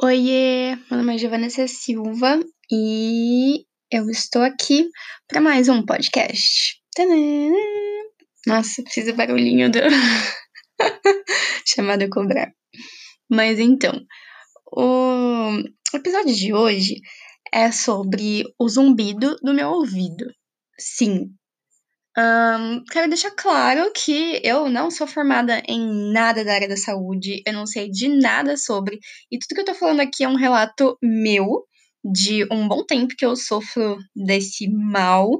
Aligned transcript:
Oiê, 0.00 0.76
meu 0.88 0.98
nome 1.00 1.16
é 1.16 1.18
Giovanna 1.18 1.50
Silva 1.50 2.38
e 2.70 3.64
eu 3.90 4.08
estou 4.08 4.42
aqui 4.42 4.88
para 5.26 5.40
mais 5.40 5.68
um 5.68 5.84
podcast. 5.84 6.80
Nossa, 8.46 8.80
precisa 8.84 9.12
barulhinho 9.12 9.68
do 9.68 9.80
chamado 11.66 12.08
cobrar. 12.10 12.52
Mas 13.28 13.58
então, 13.58 14.00
o 14.70 15.64
episódio 15.92 16.32
de 16.32 16.54
hoje 16.54 17.00
é 17.52 17.72
sobre 17.72 18.44
o 18.56 18.68
zumbido 18.68 19.34
do 19.42 19.52
meu 19.52 19.68
ouvido. 19.68 20.26
Sim, 20.78 21.34
um, 22.18 22.84
quero 22.90 23.08
deixar 23.08 23.30
claro 23.30 23.92
que 23.94 24.40
eu 24.42 24.68
não 24.68 24.90
sou 24.90 25.06
formada 25.06 25.62
em 25.68 26.12
nada 26.12 26.44
da 26.44 26.54
área 26.54 26.68
da 26.68 26.76
saúde, 26.76 27.42
eu 27.46 27.52
não 27.52 27.64
sei 27.66 27.88
de 27.90 28.08
nada 28.08 28.56
sobre, 28.56 28.98
e 29.30 29.38
tudo 29.38 29.54
que 29.54 29.60
eu 29.60 29.64
tô 29.66 29.74
falando 29.74 30.00
aqui 30.00 30.24
é 30.24 30.28
um 30.28 30.34
relato 30.34 30.98
meu, 31.02 31.64
de 32.04 32.44
um 32.50 32.66
bom 32.66 32.84
tempo 32.84 33.14
que 33.16 33.24
eu 33.24 33.36
sofro 33.36 33.98
desse 34.16 34.68
mal, 34.68 35.30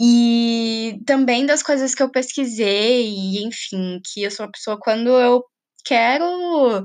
e 0.00 1.00
também 1.06 1.46
das 1.46 1.62
coisas 1.62 1.94
que 1.94 2.02
eu 2.02 2.10
pesquisei, 2.10 3.08
e 3.08 3.44
enfim, 3.44 4.00
que 4.04 4.22
eu 4.22 4.30
sou 4.30 4.46
uma 4.46 4.52
pessoa 4.52 4.78
quando 4.80 5.10
eu 5.10 5.44
quero 5.84 6.84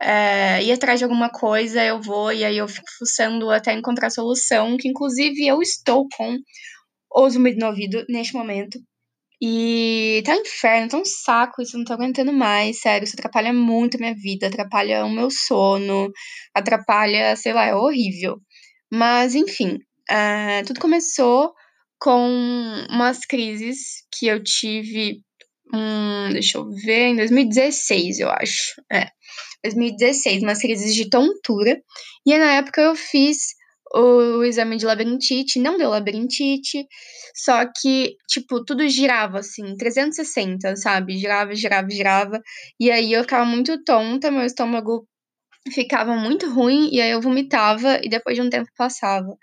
é, 0.00 0.62
ir 0.64 0.72
atrás 0.72 0.98
de 0.98 1.04
alguma 1.04 1.30
coisa, 1.30 1.82
eu 1.84 2.00
vou 2.00 2.32
e 2.32 2.44
aí 2.44 2.58
eu 2.58 2.68
fico 2.68 2.88
fuçando 2.98 3.50
até 3.50 3.72
encontrar 3.72 4.10
solução, 4.10 4.76
que 4.76 4.88
inclusive 4.88 5.46
eu 5.46 5.62
estou 5.62 6.08
com 6.16 6.36
o 7.14 7.28
zumbido 7.30 7.58
no 7.60 7.66
ouvido 7.66 8.04
neste 8.08 8.34
momento. 8.34 8.78
E 9.40 10.22
tá 10.24 10.34
um 10.34 10.40
inferno, 10.40 10.88
tá 10.88 10.98
um 10.98 11.04
saco, 11.04 11.62
isso 11.62 11.76
não 11.76 11.84
tô 11.84 11.92
aguentando 11.92 12.32
mais, 12.32 12.80
sério, 12.80 13.04
isso 13.04 13.16
atrapalha 13.18 13.52
muito 13.52 13.96
a 13.96 13.98
minha 13.98 14.14
vida, 14.14 14.46
atrapalha 14.46 15.04
o 15.04 15.10
meu 15.10 15.28
sono, 15.30 16.12
atrapalha, 16.54 17.34
sei 17.34 17.52
lá, 17.52 17.66
é 17.66 17.74
horrível. 17.74 18.36
Mas, 18.92 19.34
enfim, 19.34 19.78
uh, 20.10 20.64
tudo 20.64 20.78
começou 20.78 21.52
com 21.98 22.28
umas 22.88 23.20
crises 23.26 24.04
que 24.16 24.26
eu 24.26 24.42
tive, 24.42 25.20
deixa 26.32 26.58
eu 26.58 26.70
ver, 26.70 27.08
em 27.08 27.16
2016, 27.16 28.20
eu 28.20 28.30
acho. 28.30 28.80
É, 28.92 29.08
2016, 29.64 30.42
umas 30.42 30.58
crises 30.60 30.94
de 30.94 31.08
tontura. 31.08 31.80
E 32.26 32.36
na 32.36 32.54
época 32.54 32.80
eu 32.80 32.94
fiz 32.94 33.54
o 33.94 34.44
exame 34.44 34.76
de 34.76 34.86
labirintite, 34.86 35.60
não 35.60 35.76
deu 35.76 35.90
labirintite, 35.90 36.86
só 37.34 37.64
que, 37.66 38.16
tipo, 38.28 38.64
tudo 38.64 38.88
girava, 38.88 39.38
assim, 39.40 39.76
360, 39.76 40.76
sabe? 40.76 41.18
Girava, 41.18 41.54
girava, 41.54 41.88
girava. 41.90 42.40
E 42.80 42.90
aí 42.90 43.12
eu 43.12 43.22
ficava 43.22 43.44
muito 43.44 43.82
tonta, 43.84 44.30
meu 44.30 44.44
estômago 44.44 45.06
ficava 45.72 46.16
muito 46.16 46.50
ruim, 46.50 46.88
e 46.92 47.00
aí 47.00 47.10
eu 47.10 47.20
vomitava, 47.20 48.00
e 48.02 48.08
depois 48.08 48.36
de 48.36 48.42
um 48.42 48.50
tempo 48.50 48.68
passava. 48.76 49.36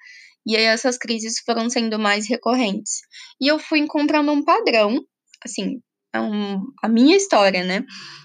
E 0.45 0.55
aí 0.55 0.63
essas 0.63 0.97
crises 0.97 1.35
foram 1.45 1.69
sendo 1.69 1.99
mais 1.99 2.27
recorrentes. 2.27 3.01
E 3.41 3.47
eu 3.47 3.59
fui 3.59 3.79
encontrando 3.79 4.31
um 4.31 4.43
padrão, 4.43 4.99
assim, 5.45 5.79
um, 6.15 6.61
a 6.83 6.87
minha 6.87 7.15
história, 7.15 7.63
né? 7.63 7.83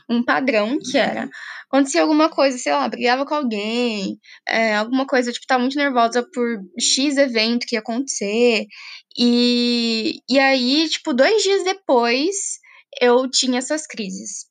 Um 0.09 0.23
padrão 0.25 0.79
que 0.79 0.97
era 0.99 1.29
acontecia 1.75 2.03
alguma 2.03 2.29
coisa, 2.31 2.57
sei 2.57 2.73
lá, 2.73 2.89
brigava 2.89 3.27
com 3.27 3.35
alguém, 3.35 4.19
é, 4.47 4.77
alguma 4.77 5.07
coisa, 5.07 5.33
tipo, 5.33 5.47
tá 5.47 5.59
muito 5.59 5.77
nervosa 5.77 6.25
por 6.33 6.61
X 6.79 7.17
evento 7.17 7.67
que 7.67 7.75
ia 7.75 7.81
acontecer. 7.81 8.67
E, 9.19 10.21
e 10.29 10.39
aí, 10.39 10.89
tipo, 10.89 11.13
dois 11.13 11.43
dias 11.43 11.65
depois, 11.65 12.61
eu 13.01 13.29
tinha 13.29 13.59
essas 13.59 13.87
crises. 13.87 14.47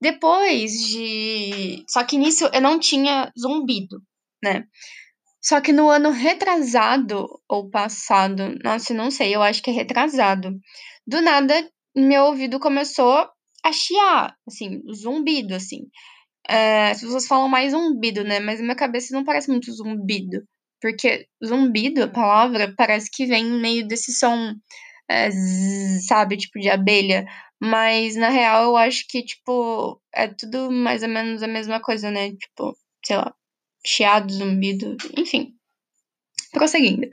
Depois 0.00 0.72
de. 0.72 1.84
Só 1.88 2.04
que 2.04 2.16
nisso 2.16 2.48
eu 2.52 2.60
não 2.60 2.78
tinha 2.78 3.30
zumbido, 3.38 4.00
né? 4.42 4.64
Só 5.42 5.60
que 5.60 5.72
no 5.72 5.88
ano 5.90 6.10
retrasado 6.10 7.26
ou 7.48 7.70
passado, 7.70 8.54
nossa, 8.62 8.94
não 8.94 9.10
sei, 9.10 9.34
eu 9.34 9.42
acho 9.42 9.62
que 9.62 9.70
é 9.70 9.72
retrasado. 9.72 10.52
Do 11.06 11.20
nada, 11.22 11.54
meu 11.96 12.24
ouvido 12.26 12.60
começou 12.60 13.28
a 13.64 13.72
chiar, 13.72 14.36
assim, 14.46 14.82
zumbido, 14.94 15.54
assim. 15.54 15.88
É, 16.48 16.90
as 16.92 17.00
pessoas 17.00 17.26
falam 17.26 17.48
mais 17.48 17.72
zumbido, 17.72 18.24
né? 18.24 18.40
Mas 18.40 18.58
na 18.60 18.64
minha 18.66 18.76
cabeça 18.76 19.14
não 19.14 19.24
parece 19.24 19.50
muito 19.50 19.72
zumbido. 19.72 20.42
Porque 20.80 21.26
zumbido, 21.44 22.04
a 22.04 22.08
palavra, 22.08 22.74
parece 22.76 23.10
que 23.12 23.26
vem 23.26 23.44
meio 23.46 23.86
desse 23.86 24.12
som, 24.14 24.54
é, 25.08 25.30
zzz, 25.30 26.06
sabe? 26.06 26.36
Tipo 26.38 26.60
de 26.60 26.70
abelha. 26.70 27.26
Mas 27.60 28.16
na 28.16 28.30
real 28.30 28.64
eu 28.64 28.76
acho 28.76 29.04
que, 29.08 29.22
tipo, 29.24 30.00
é 30.14 30.28
tudo 30.28 30.70
mais 30.72 31.02
ou 31.02 31.08
menos 31.08 31.42
a 31.42 31.48
mesma 31.48 31.80
coisa, 31.80 32.10
né? 32.10 32.30
Tipo, 32.32 32.76
sei 33.04 33.16
lá, 33.16 33.34
chiado, 33.86 34.32
zumbido, 34.32 34.96
enfim. 35.16 35.54
Prosseguindo. 36.52 37.08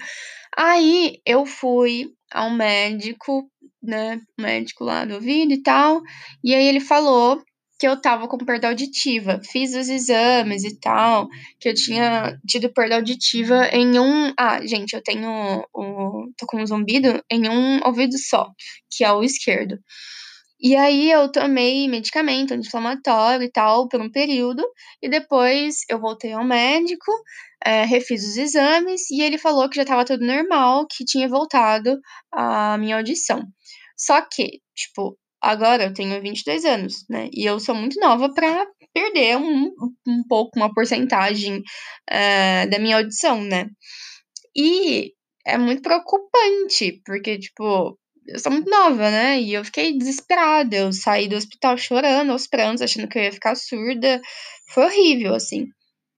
Aí 0.57 1.19
eu 1.25 1.45
fui 1.45 2.11
ao 2.31 2.49
médico, 2.49 3.49
né? 3.81 4.21
Médico 4.39 4.83
lá 4.83 5.05
do 5.05 5.15
ouvido 5.15 5.53
e 5.53 5.61
tal. 5.61 6.01
E 6.43 6.53
aí 6.55 6.67
ele 6.67 6.79
falou 6.79 7.41
que 7.79 7.87
eu 7.87 7.99
tava 8.01 8.27
com 8.27 8.37
perda 8.37 8.69
auditiva. 8.69 9.39
Fiz 9.43 9.75
os 9.75 9.87
exames 9.87 10.63
e 10.63 10.79
tal, 10.79 11.27
que 11.59 11.69
eu 11.69 11.73
tinha 11.73 12.37
tido 12.47 12.71
perda 12.73 12.95
auditiva 12.95 13.67
em 13.71 13.99
um. 13.99 14.33
Ah, 14.37 14.65
gente, 14.65 14.93
eu 14.93 15.01
tenho. 15.01 15.63
O... 15.73 16.31
tô 16.37 16.45
com 16.47 16.61
um 16.61 16.65
zumbido 16.65 17.23
em 17.31 17.47
um 17.49 17.79
ouvido 17.85 18.17
só, 18.17 18.49
que 18.89 19.03
é 19.03 19.11
o 19.11 19.23
esquerdo. 19.23 19.77
E 20.59 20.75
aí 20.75 21.11
eu 21.11 21.31
tomei 21.31 21.87
medicamento 21.87 22.53
anti-inflamatório 22.53 23.43
e 23.45 23.51
tal 23.51 23.87
por 23.87 24.01
um 24.01 24.11
período, 24.11 24.63
e 25.01 25.09
depois 25.09 25.77
eu 25.89 25.99
voltei 25.99 26.33
ao 26.33 26.43
médico, 26.43 27.11
é, 27.65 27.83
refiz 27.85 28.23
os 28.23 28.37
exames, 28.37 29.09
e 29.11 29.21
ele 29.21 29.37
falou 29.37 29.69
que 29.69 29.75
já 29.75 29.83
estava 29.83 30.05
tudo 30.05 30.25
normal, 30.25 30.87
que 30.87 31.05
tinha 31.05 31.29
voltado 31.29 31.99
a 32.31 32.77
minha 32.77 32.97
audição. 32.97 33.43
Só 33.97 34.21
que, 34.21 34.61
tipo, 34.75 35.17
Agora 35.41 35.83
eu 35.83 35.93
tenho 35.93 36.19
22 36.21 36.65
anos, 36.65 37.05
né? 37.09 37.29
E 37.31 37.45
eu 37.45 37.59
sou 37.59 37.75
muito 37.75 37.99
nova 37.99 38.33
para 38.33 38.65
perder 38.93 39.37
um, 39.37 39.71
um 40.07 40.23
pouco, 40.27 40.57
uma 40.57 40.73
porcentagem 40.73 41.59
uh, 41.59 42.69
da 42.69 42.79
minha 42.79 42.97
audição, 42.97 43.41
né? 43.43 43.69
E 44.55 45.13
é 45.45 45.57
muito 45.57 45.81
preocupante, 45.81 47.01
porque, 47.05 47.37
tipo, 47.39 47.97
eu 48.27 48.39
sou 48.39 48.51
muito 48.51 48.69
nova, 48.69 49.09
né? 49.11 49.41
E 49.41 49.53
eu 49.53 49.65
fiquei 49.65 49.97
desesperada. 49.97 50.75
Eu 50.75 50.93
saí 50.93 51.27
do 51.27 51.35
hospital 51.35 51.77
chorando 51.77 52.31
aos 52.31 52.47
prantos, 52.47 52.81
achando 52.81 53.07
que 53.07 53.17
eu 53.17 53.23
ia 53.23 53.31
ficar 53.31 53.55
surda. 53.55 54.21
Foi 54.73 54.85
horrível, 54.85 55.35
assim. 55.35 55.65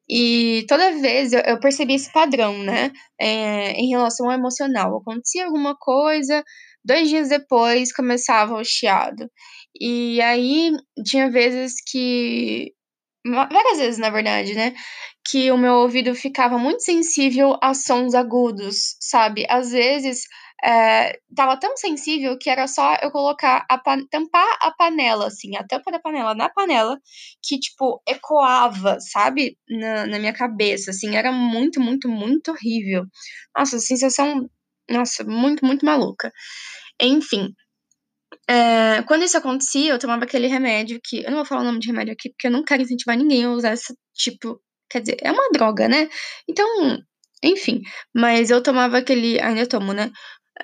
E 0.09 0.66
toda 0.68 1.00
vez 1.00 1.34
eu, 1.34 1.42
eu 1.42 1.59
percebi 1.59 1.96
esse 1.96 2.12
padrão, 2.12 2.58
né? 2.64 2.92
É, 3.20 3.72
em 3.74 3.90
relação 3.90 4.28
ao 4.28 4.34
emocional. 4.34 4.97
Acontecia 4.97 5.46
alguma 5.46 5.75
coisa, 5.78 6.44
Dois 6.84 7.09
dias 7.09 7.30
depois 7.30 7.94
começava 7.94 8.56
o 8.56 8.64
chiado. 8.64 9.30
E 9.80 10.22
aí 10.22 10.72
tinha 11.06 11.30
vezes 11.30 11.74
que. 11.86 12.74
Várias 13.26 13.78
vezes, 13.78 14.00
na 14.00 14.09
verdade, 14.09 14.56
né? 14.56 14.74
Que 15.30 15.52
o 15.52 15.58
meu 15.58 15.74
ouvido 15.74 16.16
ficava 16.16 16.58
muito 16.58 16.81
sensível 16.81 17.58
a 17.62 17.74
sons 17.74 18.16
agudos, 18.16 18.96
sabe? 19.02 19.46
Às 19.50 19.72
vezes 19.72 20.22
é, 20.64 21.20
tava 21.36 21.58
tão 21.58 21.75
sensível 21.78 22.38
que 22.38 22.50
era 22.50 22.68
só 22.68 22.96
eu 23.02 23.12
colocar 23.12 23.66
a 23.70 23.78
tampar 23.78 24.58
a 24.62 24.72
panela, 24.72 25.28
assim, 25.28 25.56
a 25.56 25.64
tampa 25.66 25.92
da 25.92 26.00
panela 26.00 26.36
na 26.36 26.50
panela, 26.50 26.97
que, 27.44 27.59
tipo, 27.59 28.02
ecoava, 28.08 28.97
sabe? 29.00 29.58
Na, 29.70 30.06
na 30.08 30.20
minha 30.20 30.34
cabeça, 30.34 30.92
assim, 30.92 31.16
era 31.16 31.31
muito, 31.31 31.80
muito, 31.81 32.09
muito 32.09 32.52
horrível. 32.52 33.06
Nossa, 33.58 33.80
sensação, 33.80 34.50
nossa, 34.90 35.24
muito, 35.24 35.66
muito 35.66 35.86
maluca. 35.86 36.31
Enfim, 37.02 37.53
é, 38.50 39.03
quando 39.03 39.24
isso 39.24 39.38
acontecia, 39.38 39.91
eu 39.91 40.00
tomava 40.00 40.24
aquele 40.24 40.47
remédio 40.47 41.00
que. 41.03 41.24
Eu 41.24 41.30
não 41.30 41.38
vou 41.38 41.46
falar 41.46 41.62
o 41.62 41.66
nome 41.66 41.80
de 41.80 41.88
remédio 41.88 42.14
aqui, 42.14 42.30
porque 42.30 42.47
eu 42.47 42.52
não 42.52 42.64
quero 42.64 42.81
incentivar 42.81 43.18
ninguém 43.18 43.46
a 43.46 43.52
usar 43.52 43.73
esse 43.73 43.94
tipo. 44.14 44.59
Quer 44.90 45.02
dizer, 45.02 45.17
é 45.22 45.32
uma 45.32 45.50
droga, 45.53 45.88
né? 45.88 46.09
Então, 46.47 46.67
enfim. 47.44 47.82
Mas 48.14 48.50
eu 48.50 48.62
tomava 48.64 48.97
aquele. 48.97 49.40
Ainda 49.41 49.67
tomo, 49.67 49.94
né? 49.94 50.12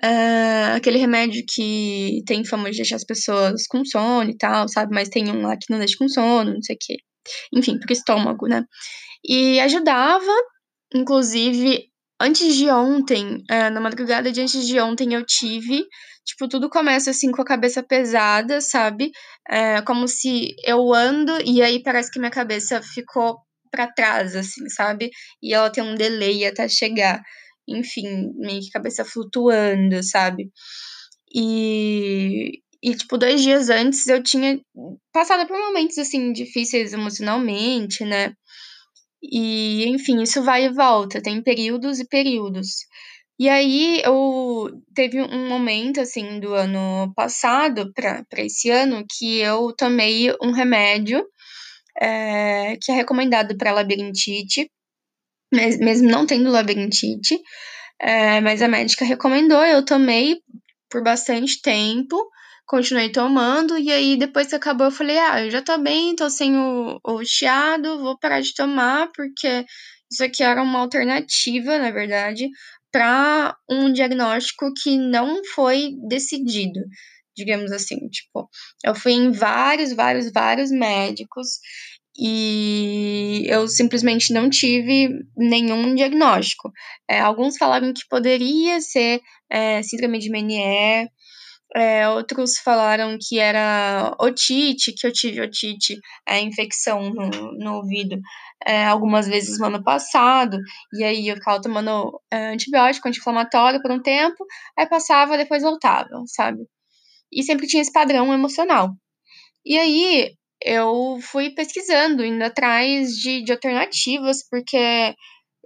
É, 0.03 0.73
aquele 0.75 0.97
remédio 0.97 1.43
que 1.47 2.21
tem 2.25 2.43
fama 2.45 2.69
de 2.71 2.77
deixar 2.77 2.97
as 2.97 3.05
pessoas 3.05 3.65
com 3.67 3.83
sono 3.85 4.29
e 4.29 4.37
tal, 4.37 4.67
sabe? 4.67 4.93
Mas 4.93 5.09
tem 5.09 5.29
um 5.31 5.41
lá 5.41 5.55
que 5.57 5.71
não 5.71 5.79
deixa 5.79 5.95
com 5.97 6.07
sono, 6.09 6.53
não 6.53 6.61
sei 6.61 6.75
o 6.75 6.79
quê. 6.79 6.95
Enfim, 7.53 7.79
pro 7.79 7.93
estômago, 7.93 8.47
né? 8.47 8.63
E 9.27 9.59
ajudava, 9.61 10.31
inclusive, 10.93 11.85
antes 12.21 12.55
de 12.55 12.69
ontem, 12.69 13.43
é, 13.49 13.69
na 13.69 13.81
madrugada 13.81 14.31
de 14.31 14.41
antes 14.41 14.67
de 14.67 14.79
ontem, 14.79 15.13
eu 15.13 15.25
tive 15.25 15.85
Tipo, 16.25 16.47
tudo 16.49 16.69
começa 16.69 17.11
assim 17.11 17.31
com 17.31 17.41
a 17.41 17.45
cabeça 17.45 17.83
pesada, 17.83 18.59
sabe? 18.59 19.11
É, 19.47 19.81
como 19.83 20.07
se 20.07 20.55
eu 20.65 20.91
ando 20.93 21.31
e 21.45 21.61
aí 21.61 21.81
parece 21.83 22.09
que 22.11 22.19
minha 22.19 22.31
cabeça 22.31 22.81
ficou 22.81 23.37
para 23.69 23.91
trás, 23.91 24.35
assim, 24.35 24.67
sabe? 24.69 25.11
E 25.41 25.53
ela 25.53 25.71
tem 25.71 25.83
um 25.83 25.93
delay 25.95 26.45
até 26.45 26.67
chegar. 26.67 27.21
Enfim, 27.67 28.31
meio 28.35 28.61
que 28.61 28.71
cabeça 28.71 29.03
flutuando, 29.05 30.03
sabe? 30.03 30.51
E, 31.33 32.61
e, 32.83 32.95
tipo, 32.95 33.17
dois 33.17 33.41
dias 33.41 33.69
antes 33.69 34.07
eu 34.07 34.21
tinha 34.23 34.59
passado 35.11 35.47
por 35.47 35.57
momentos, 35.57 35.97
assim, 35.97 36.31
difíceis 36.31 36.93
emocionalmente, 36.93 38.03
né? 38.05 38.33
E, 39.23 39.85
enfim, 39.87 40.21
isso 40.21 40.43
vai 40.43 40.65
e 40.65 40.73
volta, 40.73 41.21
tem 41.21 41.41
períodos 41.41 41.99
e 41.99 42.07
períodos. 42.07 42.67
E 43.37 43.49
aí 43.49 44.01
eu 44.05 44.69
teve 44.93 45.21
um 45.21 45.49
momento 45.49 45.99
assim 45.99 46.39
do 46.39 46.53
ano 46.53 47.11
passado 47.15 47.91
para 47.93 48.23
esse 48.37 48.69
ano 48.69 49.05
que 49.09 49.39
eu 49.39 49.73
tomei 49.77 50.31
um 50.41 50.51
remédio 50.51 51.25
é, 51.99 52.77
que 52.81 52.91
é 52.91 52.95
recomendado 52.95 53.57
para 53.57 53.73
labirintite, 53.73 54.69
mesmo 55.55 56.09
não 56.09 56.25
tendo 56.25 56.51
labirintite, 56.51 57.39
é, 57.99 58.41
mas 58.41 58.61
a 58.61 58.67
médica 58.67 59.05
recomendou, 59.05 59.63
eu 59.63 59.83
tomei 59.83 60.37
por 60.89 61.03
bastante 61.03 61.61
tempo, 61.61 62.17
continuei 62.65 63.11
tomando, 63.11 63.77
e 63.77 63.91
aí 63.91 64.17
depois 64.17 64.47
que 64.47 64.55
acabou 64.55 64.87
eu 64.87 64.91
falei, 64.91 65.17
ah, 65.17 65.43
eu 65.43 65.51
já 65.51 65.61
tô 65.61 65.77
bem, 65.77 66.15
tô 66.15 66.29
sem 66.29 66.57
o, 66.57 66.99
o 67.03 67.23
chiado, 67.23 67.99
vou 67.99 68.17
parar 68.17 68.41
de 68.41 68.53
tomar, 68.53 69.11
porque 69.13 69.65
isso 70.11 70.23
aqui 70.23 70.43
era 70.43 70.61
uma 70.61 70.79
alternativa, 70.79 71.77
na 71.77 71.91
verdade, 71.91 72.49
para 72.91 73.55
um 73.69 73.91
diagnóstico 73.91 74.71
que 74.81 74.97
não 74.97 75.43
foi 75.53 75.91
decidido, 76.07 76.79
digamos 77.35 77.71
assim. 77.71 77.97
Tipo, 78.09 78.49
eu 78.85 78.95
fui 78.95 79.11
em 79.11 79.31
vários, 79.31 79.91
vários, 79.93 80.31
vários 80.31 80.71
médicos 80.71 81.59
e 82.17 83.45
eu 83.47 83.67
simplesmente 83.67 84.33
não 84.33 84.49
tive 84.49 85.09
nenhum 85.35 85.93
diagnóstico. 85.95 86.71
É, 87.09 87.19
alguns 87.19 87.57
falaram 87.57 87.93
que 87.93 88.07
poderia 88.09 88.79
ser 88.81 89.21
é, 89.49 89.81
síndrome 89.83 90.19
de 90.19 90.29
Meniere, 90.29 91.09
é, 91.75 92.07
outros 92.07 92.57
falaram 92.59 93.17
que 93.19 93.37
era 93.37 94.15
otite, 94.19 94.93
que 94.93 95.05
eu 95.05 95.11
tive 95.11 95.41
otite, 95.41 95.99
é, 96.25 96.39
infecção 96.39 97.09
no, 97.09 97.51
no 97.57 97.75
ouvido, 97.75 98.17
é, 98.65 98.85
algumas 98.85 99.27
vezes 99.27 99.59
no 99.59 99.65
ano 99.65 99.83
passado, 99.83 100.57
e 100.93 101.03
aí 101.03 101.27
eu 101.27 101.35
ficava 101.35 101.61
tomando 101.61 102.21
é, 102.31 102.53
antibiótico, 102.53 103.07
anti-inflamatório 103.09 103.81
por 103.81 103.91
um 103.91 104.01
tempo, 104.01 104.45
aí 104.77 104.87
passava, 104.87 105.37
depois 105.37 105.63
voltava, 105.63 106.23
sabe? 106.27 106.65
E 107.31 107.43
sempre 107.43 107.67
tinha 107.67 107.81
esse 107.81 107.91
padrão 107.91 108.33
emocional. 108.33 108.91
E 109.65 109.77
aí 109.77 110.31
eu 110.65 111.19
fui 111.21 111.51
pesquisando, 111.51 112.25
indo 112.25 112.43
atrás 112.43 113.11
de, 113.11 113.43
de 113.43 113.51
alternativas, 113.51 114.39
porque 114.49 115.15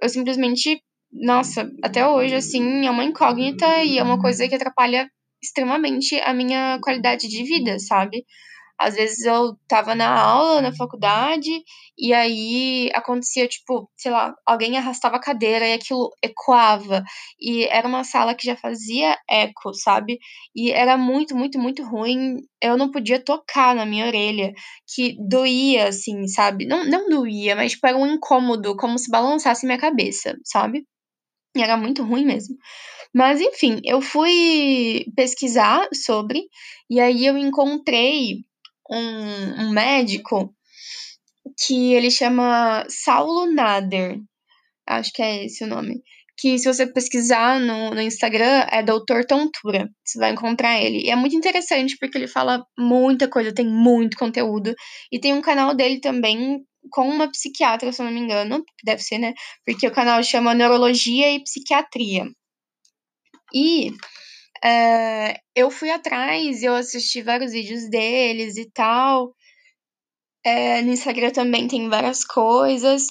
eu 0.01 0.09
simplesmente, 0.09 0.81
nossa, 1.11 1.71
até 1.81 2.05
hoje, 2.05 2.35
assim, 2.35 2.85
é 2.85 2.91
uma 2.91 3.05
incógnita 3.05 3.65
e 3.83 3.97
é 3.97 4.03
uma 4.03 4.19
coisa 4.19 4.47
que 4.47 4.55
atrapalha 4.55 5.09
extremamente 5.41 6.19
a 6.19 6.33
minha 6.33 6.79
qualidade 6.81 7.29
de 7.29 7.43
vida, 7.43 7.79
sabe? 7.79 8.25
Às 8.79 8.95
vezes 8.95 9.25
eu 9.25 9.55
tava 9.67 9.93
na 9.95 10.09
aula, 10.19 10.61
na 10.61 10.73
faculdade, 10.73 11.49
e 11.97 12.13
aí 12.13 12.89
acontecia, 12.93 13.47
tipo, 13.47 13.89
sei 13.97 14.11
lá, 14.11 14.33
alguém 14.45 14.77
arrastava 14.77 15.17
a 15.17 15.19
cadeira 15.21 15.67
e 15.67 15.73
aquilo 15.73 16.09
ecoava. 16.23 17.03
E 17.39 17.65
era 17.65 17.87
uma 17.87 18.03
sala 18.03 18.33
que 18.35 18.45
já 18.45 18.55
fazia 18.55 19.17
eco, 19.29 19.73
sabe? 19.73 20.17
E 20.55 20.71
era 20.71 20.97
muito, 20.97 21.35
muito, 21.35 21.59
muito 21.59 21.83
ruim. 21.83 22.37
Eu 22.61 22.77
não 22.77 22.89
podia 22.91 23.19
tocar 23.23 23.75
na 23.75 23.85
minha 23.85 24.05
orelha, 24.07 24.53
que 24.95 25.15
doía, 25.27 25.89
assim, 25.89 26.25
sabe? 26.27 26.65
Não, 26.65 26.85
não 26.85 27.09
doía, 27.09 27.55
mas, 27.55 27.73
tipo, 27.73 27.85
era 27.87 27.97
um 27.97 28.07
incômodo, 28.07 28.75
como 28.77 28.97
se 28.97 29.09
balançasse 29.11 29.65
minha 29.65 29.77
cabeça, 29.79 30.35
sabe? 30.45 30.85
E 31.55 31.61
era 31.61 31.77
muito 31.77 32.03
ruim 32.03 32.25
mesmo. 32.25 32.55
Mas 33.13 33.41
enfim, 33.41 33.81
eu 33.85 34.01
fui 34.01 35.05
pesquisar 35.15 35.87
sobre, 35.93 36.43
e 36.89 36.99
aí 36.99 37.25
eu 37.25 37.37
encontrei 37.37 38.45
um, 38.89 39.63
um 39.63 39.69
médico 39.71 40.53
que 41.65 41.93
ele 41.93 42.09
chama 42.09 42.85
Saulo 42.89 43.51
Nader. 43.51 44.19
Acho 44.87 45.11
que 45.13 45.21
é 45.21 45.45
esse 45.45 45.63
o 45.63 45.67
nome. 45.67 46.01
Que 46.37 46.57
se 46.57 46.73
você 46.73 46.87
pesquisar 46.87 47.59
no, 47.59 47.91
no 47.91 48.01
Instagram 48.01 48.65
é 48.71 48.81
Doutor 48.81 49.25
Tontura. 49.25 49.89
Você 50.05 50.17
vai 50.17 50.31
encontrar 50.31 50.81
ele. 50.81 51.05
E 51.05 51.09
é 51.09 51.15
muito 51.15 51.35
interessante 51.35 51.97
porque 51.99 52.17
ele 52.17 52.27
fala 52.27 52.65
muita 52.77 53.27
coisa, 53.29 53.53
tem 53.53 53.67
muito 53.67 54.17
conteúdo. 54.17 54.73
E 55.11 55.19
tem 55.19 55.33
um 55.33 55.41
canal 55.41 55.75
dele 55.75 55.99
também 55.99 56.63
com 56.91 57.07
uma 57.07 57.29
psiquiatra, 57.29 57.91
se 57.91 58.01
eu 58.01 58.05
não 58.05 58.13
me 58.13 58.19
engano. 58.21 58.63
Deve 58.83 59.03
ser, 59.03 59.17
né? 59.17 59.33
Porque 59.65 59.85
o 59.87 59.91
canal 59.91 60.23
chama 60.23 60.53
Neurologia 60.53 61.31
e 61.31 61.43
Psiquiatria. 61.43 62.25
E 63.53 63.91
é, 64.63 65.39
eu 65.55 65.69
fui 65.71 65.89
atrás, 65.89 66.63
eu 66.63 66.75
assisti 66.75 67.21
vários 67.21 67.51
vídeos 67.51 67.89
deles 67.89 68.57
e 68.57 68.69
tal. 68.71 69.33
É, 70.45 70.81
no 70.81 70.91
Instagram 70.91 71.31
também 71.31 71.67
tem 71.67 71.89
várias 71.89 72.23
coisas. 72.23 73.07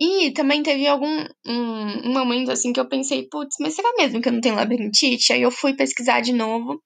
E 0.00 0.32
também 0.32 0.62
teve 0.62 0.86
algum 0.86 1.24
um, 1.46 2.08
um 2.08 2.12
momento 2.12 2.50
assim 2.50 2.72
que 2.72 2.80
eu 2.80 2.88
pensei, 2.88 3.28
putz, 3.30 3.56
mas 3.60 3.74
será 3.74 3.88
mesmo 3.96 4.20
que 4.20 4.28
eu 4.28 4.32
não 4.32 4.40
tenho 4.40 4.56
labirintite? 4.56 5.32
Aí 5.32 5.42
eu 5.42 5.50
fui 5.50 5.74
pesquisar 5.74 6.20
de 6.20 6.32
novo 6.32 6.82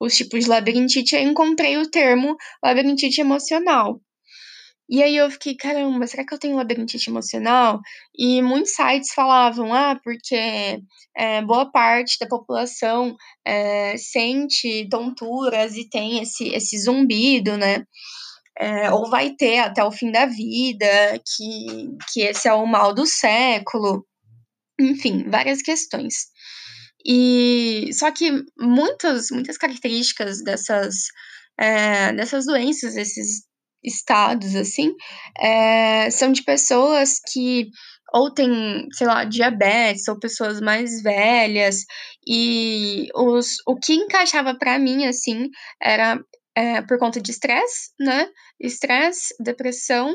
os 0.00 0.16
tipos 0.16 0.44
de 0.44 0.50
labirintite 0.50 1.16
e 1.16 1.22
encontrei 1.22 1.76
o 1.76 1.90
termo 1.90 2.36
labirintite 2.62 3.20
emocional. 3.20 4.00
E 4.92 5.02
aí 5.02 5.16
eu 5.16 5.30
fiquei, 5.30 5.56
caramba, 5.56 6.06
será 6.06 6.22
que 6.22 6.34
eu 6.34 6.38
tenho 6.38 6.56
labirintite 6.56 7.08
emocional? 7.08 7.80
E 8.14 8.42
muitos 8.42 8.74
sites 8.74 9.14
falavam, 9.14 9.72
ah, 9.72 9.98
porque 10.04 10.82
é, 11.16 11.40
boa 11.40 11.72
parte 11.72 12.18
da 12.20 12.26
população 12.26 13.16
é, 13.42 13.96
sente 13.96 14.86
tonturas 14.90 15.76
e 15.76 15.88
tem 15.88 16.20
esse, 16.20 16.48
esse 16.50 16.78
zumbido, 16.78 17.56
né? 17.56 17.86
É, 18.58 18.90
ou 18.90 19.08
vai 19.08 19.30
ter 19.34 19.60
até 19.60 19.82
o 19.82 19.90
fim 19.90 20.12
da 20.12 20.26
vida, 20.26 20.86
que, 21.24 21.88
que 22.12 22.20
esse 22.20 22.46
é 22.46 22.52
o 22.52 22.66
mal 22.66 22.94
do 22.94 23.06
século. 23.06 24.06
Enfim, 24.78 25.24
várias 25.30 25.62
questões. 25.62 26.26
E 27.02 27.88
só 27.94 28.10
que 28.10 28.30
muitas, 28.60 29.30
muitas 29.30 29.56
características 29.56 30.44
dessas, 30.44 30.96
é, 31.58 32.12
dessas 32.12 32.44
doenças, 32.44 32.94
desses 32.94 33.50
estados, 33.84 34.54
assim, 34.54 34.94
é, 35.38 36.10
são 36.10 36.32
de 36.32 36.42
pessoas 36.42 37.18
que 37.32 37.68
ou 38.14 38.30
têm, 38.32 38.86
sei 38.92 39.06
lá, 39.06 39.24
diabetes, 39.24 40.06
ou 40.06 40.18
pessoas 40.18 40.60
mais 40.60 41.02
velhas, 41.02 41.84
e 42.26 43.08
os, 43.14 43.56
o 43.66 43.74
que 43.76 43.94
encaixava 43.94 44.54
para 44.54 44.78
mim, 44.78 45.06
assim, 45.06 45.48
era 45.82 46.22
é, 46.54 46.82
por 46.82 46.98
conta 46.98 47.20
de 47.20 47.30
estresse, 47.30 47.92
né? 47.98 48.28
Estresse, 48.60 49.34
depressão 49.40 50.14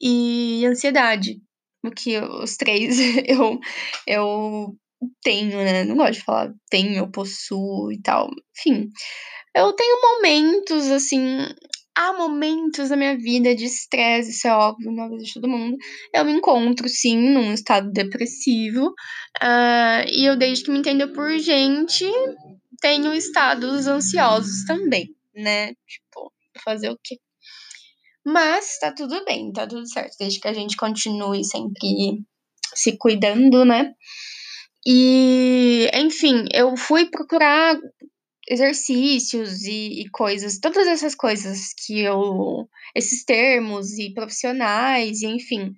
e 0.00 0.64
ansiedade. 0.66 1.40
O 1.84 1.90
que 1.90 2.18
os 2.18 2.56
três 2.56 2.96
eu, 3.26 3.58
eu 4.06 4.76
tenho, 5.22 5.58
né? 5.58 5.84
Não 5.84 5.96
gosto 5.96 6.14
de 6.14 6.24
falar 6.24 6.52
tenho, 6.70 6.96
eu 6.96 7.10
possuo 7.10 7.92
e 7.92 8.00
tal. 8.00 8.30
Enfim, 8.56 8.88
eu 9.54 9.72
tenho 9.72 10.00
momentos, 10.02 10.86
assim, 10.90 11.46
há 11.96 12.12
momentos 12.12 12.90
na 12.90 12.96
minha 12.96 13.16
vida 13.16 13.56
de 13.56 13.64
estresse, 13.64 14.30
isso 14.30 14.46
é 14.46 14.52
óbvio, 14.52 14.92
na 14.92 15.08
vida 15.08 15.22
de 15.22 15.32
todo 15.32 15.48
mundo. 15.48 15.78
Eu 16.14 16.24
me 16.24 16.32
encontro, 16.32 16.88
sim, 16.88 17.16
num 17.16 17.54
estado 17.54 17.90
depressivo. 17.90 18.88
Uh, 19.42 20.04
e 20.12 20.26
eu, 20.26 20.36
desde 20.36 20.64
que 20.64 20.70
me 20.70 20.78
entendo 20.78 21.10
por 21.14 21.36
gente, 21.38 22.04
tenho 22.80 23.14
estados 23.14 23.86
ansiosos 23.86 24.64
também, 24.66 25.14
né? 25.34 25.68
Tipo, 25.86 26.30
fazer 26.62 26.90
o 26.90 26.98
quê? 27.02 27.18
Mas 28.24 28.78
tá 28.78 28.92
tudo 28.92 29.24
bem, 29.24 29.52
tá 29.52 29.66
tudo 29.66 29.88
certo, 29.88 30.16
desde 30.18 30.40
que 30.40 30.48
a 30.48 30.52
gente 30.52 30.76
continue 30.76 31.44
sempre 31.44 32.24
se 32.74 32.98
cuidando, 32.98 33.64
né? 33.64 33.94
E, 34.84 35.88
enfim, 35.94 36.44
eu 36.52 36.76
fui 36.76 37.06
procurar 37.06 37.76
exercícios 38.48 39.64
e, 39.64 40.02
e, 40.02 40.10
coisas, 40.10 40.58
todas 40.58 40.86
essas 40.86 41.14
coisas 41.14 41.72
que 41.74 42.00
eu. 42.00 42.68
esses 42.94 43.24
termos 43.24 43.98
e 43.98 44.12
profissionais, 44.14 45.22
e 45.22 45.26
enfim, 45.26 45.74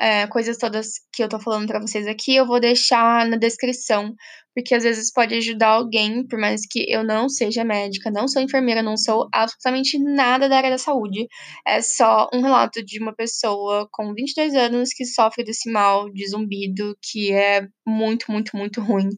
é, 0.00 0.26
coisas 0.26 0.56
todas 0.56 0.94
que 1.12 1.22
eu 1.22 1.28
tô 1.28 1.38
falando 1.38 1.66
para 1.66 1.78
vocês 1.78 2.06
aqui, 2.06 2.34
eu 2.34 2.46
vou 2.46 2.58
deixar 2.58 3.26
na 3.26 3.36
descrição, 3.36 4.14
porque 4.54 4.74
às 4.74 4.82
vezes 4.82 5.12
pode 5.12 5.34
ajudar 5.34 5.68
alguém, 5.68 6.26
por 6.26 6.38
mais 6.38 6.62
que 6.66 6.90
eu 6.90 7.04
não 7.04 7.28
seja 7.28 7.62
médica, 7.64 8.10
não 8.10 8.26
sou 8.26 8.40
enfermeira, 8.40 8.82
não 8.82 8.96
sou 8.96 9.28
absolutamente 9.30 9.98
nada 9.98 10.48
da 10.48 10.56
área 10.56 10.70
da 10.70 10.78
saúde. 10.78 11.28
É 11.66 11.82
só 11.82 12.30
um 12.32 12.40
relato 12.40 12.82
de 12.82 12.98
uma 12.98 13.14
pessoa 13.14 13.86
com 13.92 14.14
22 14.14 14.54
anos 14.54 14.88
que 14.94 15.04
sofre 15.04 15.44
desse 15.44 15.70
mal 15.70 16.10
de 16.10 16.26
zumbido, 16.26 16.96
que 17.02 17.30
é 17.30 17.68
muito, 17.86 18.32
muito, 18.32 18.56
muito 18.56 18.80
ruim. 18.80 19.10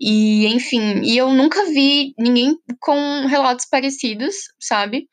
E, 0.00 0.46
enfim, 0.48 1.02
e 1.04 1.16
eu 1.16 1.30
nunca 1.30 1.64
vi 1.66 2.12
ninguém 2.18 2.56
com 2.80 3.26
relatos 3.26 3.66
parecidos, 3.70 4.34
sabe? 4.60 5.06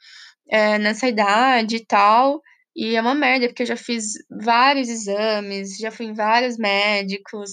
É, 0.49 0.79
nessa 0.79 1.07
idade 1.07 1.75
e 1.75 1.85
tal. 1.85 2.41
E 2.75 2.95
é 2.95 3.01
uma 3.01 3.13
merda, 3.15 3.47
porque 3.47 3.63
eu 3.63 3.67
já 3.67 3.77
fiz 3.77 4.13
vários 4.43 4.89
exames, 4.89 5.77
já 5.77 5.91
fui 5.91 6.07
em 6.07 6.13
vários 6.13 6.57
médicos 6.57 7.51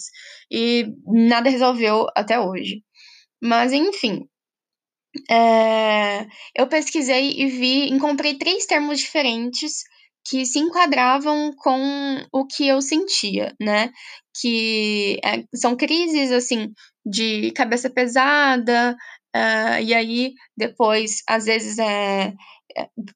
e 0.51 0.87
nada 1.07 1.51
resolveu 1.51 2.07
até 2.17 2.39
hoje. 2.41 2.83
Mas, 3.43 3.73
enfim. 3.73 4.27
É, 5.31 6.25
eu 6.57 6.69
pesquisei 6.69 7.33
e 7.37 7.47
vi, 7.47 7.89
encontrei 7.91 8.39
três 8.39 8.65
termos 8.67 9.01
diferentes 9.01 9.83
que 10.29 10.45
se 10.47 10.59
enquadravam 10.59 11.53
com 11.57 12.25
o 12.33 12.47
que 12.47 12.69
eu 12.69 12.81
sentia, 12.81 13.55
né? 13.61 13.91
Que 14.41 15.19
é, 15.25 15.45
são 15.55 15.77
crises, 15.77 16.31
assim, 16.31 16.73
de 17.05 17.51
cabeça 17.53 17.91
pesada, 17.91 18.97
uh, 19.37 19.83
e 19.83 19.95
aí 19.95 20.33
depois, 20.57 21.23
às 21.29 21.47
vezes, 21.47 21.79
é, 21.79 22.33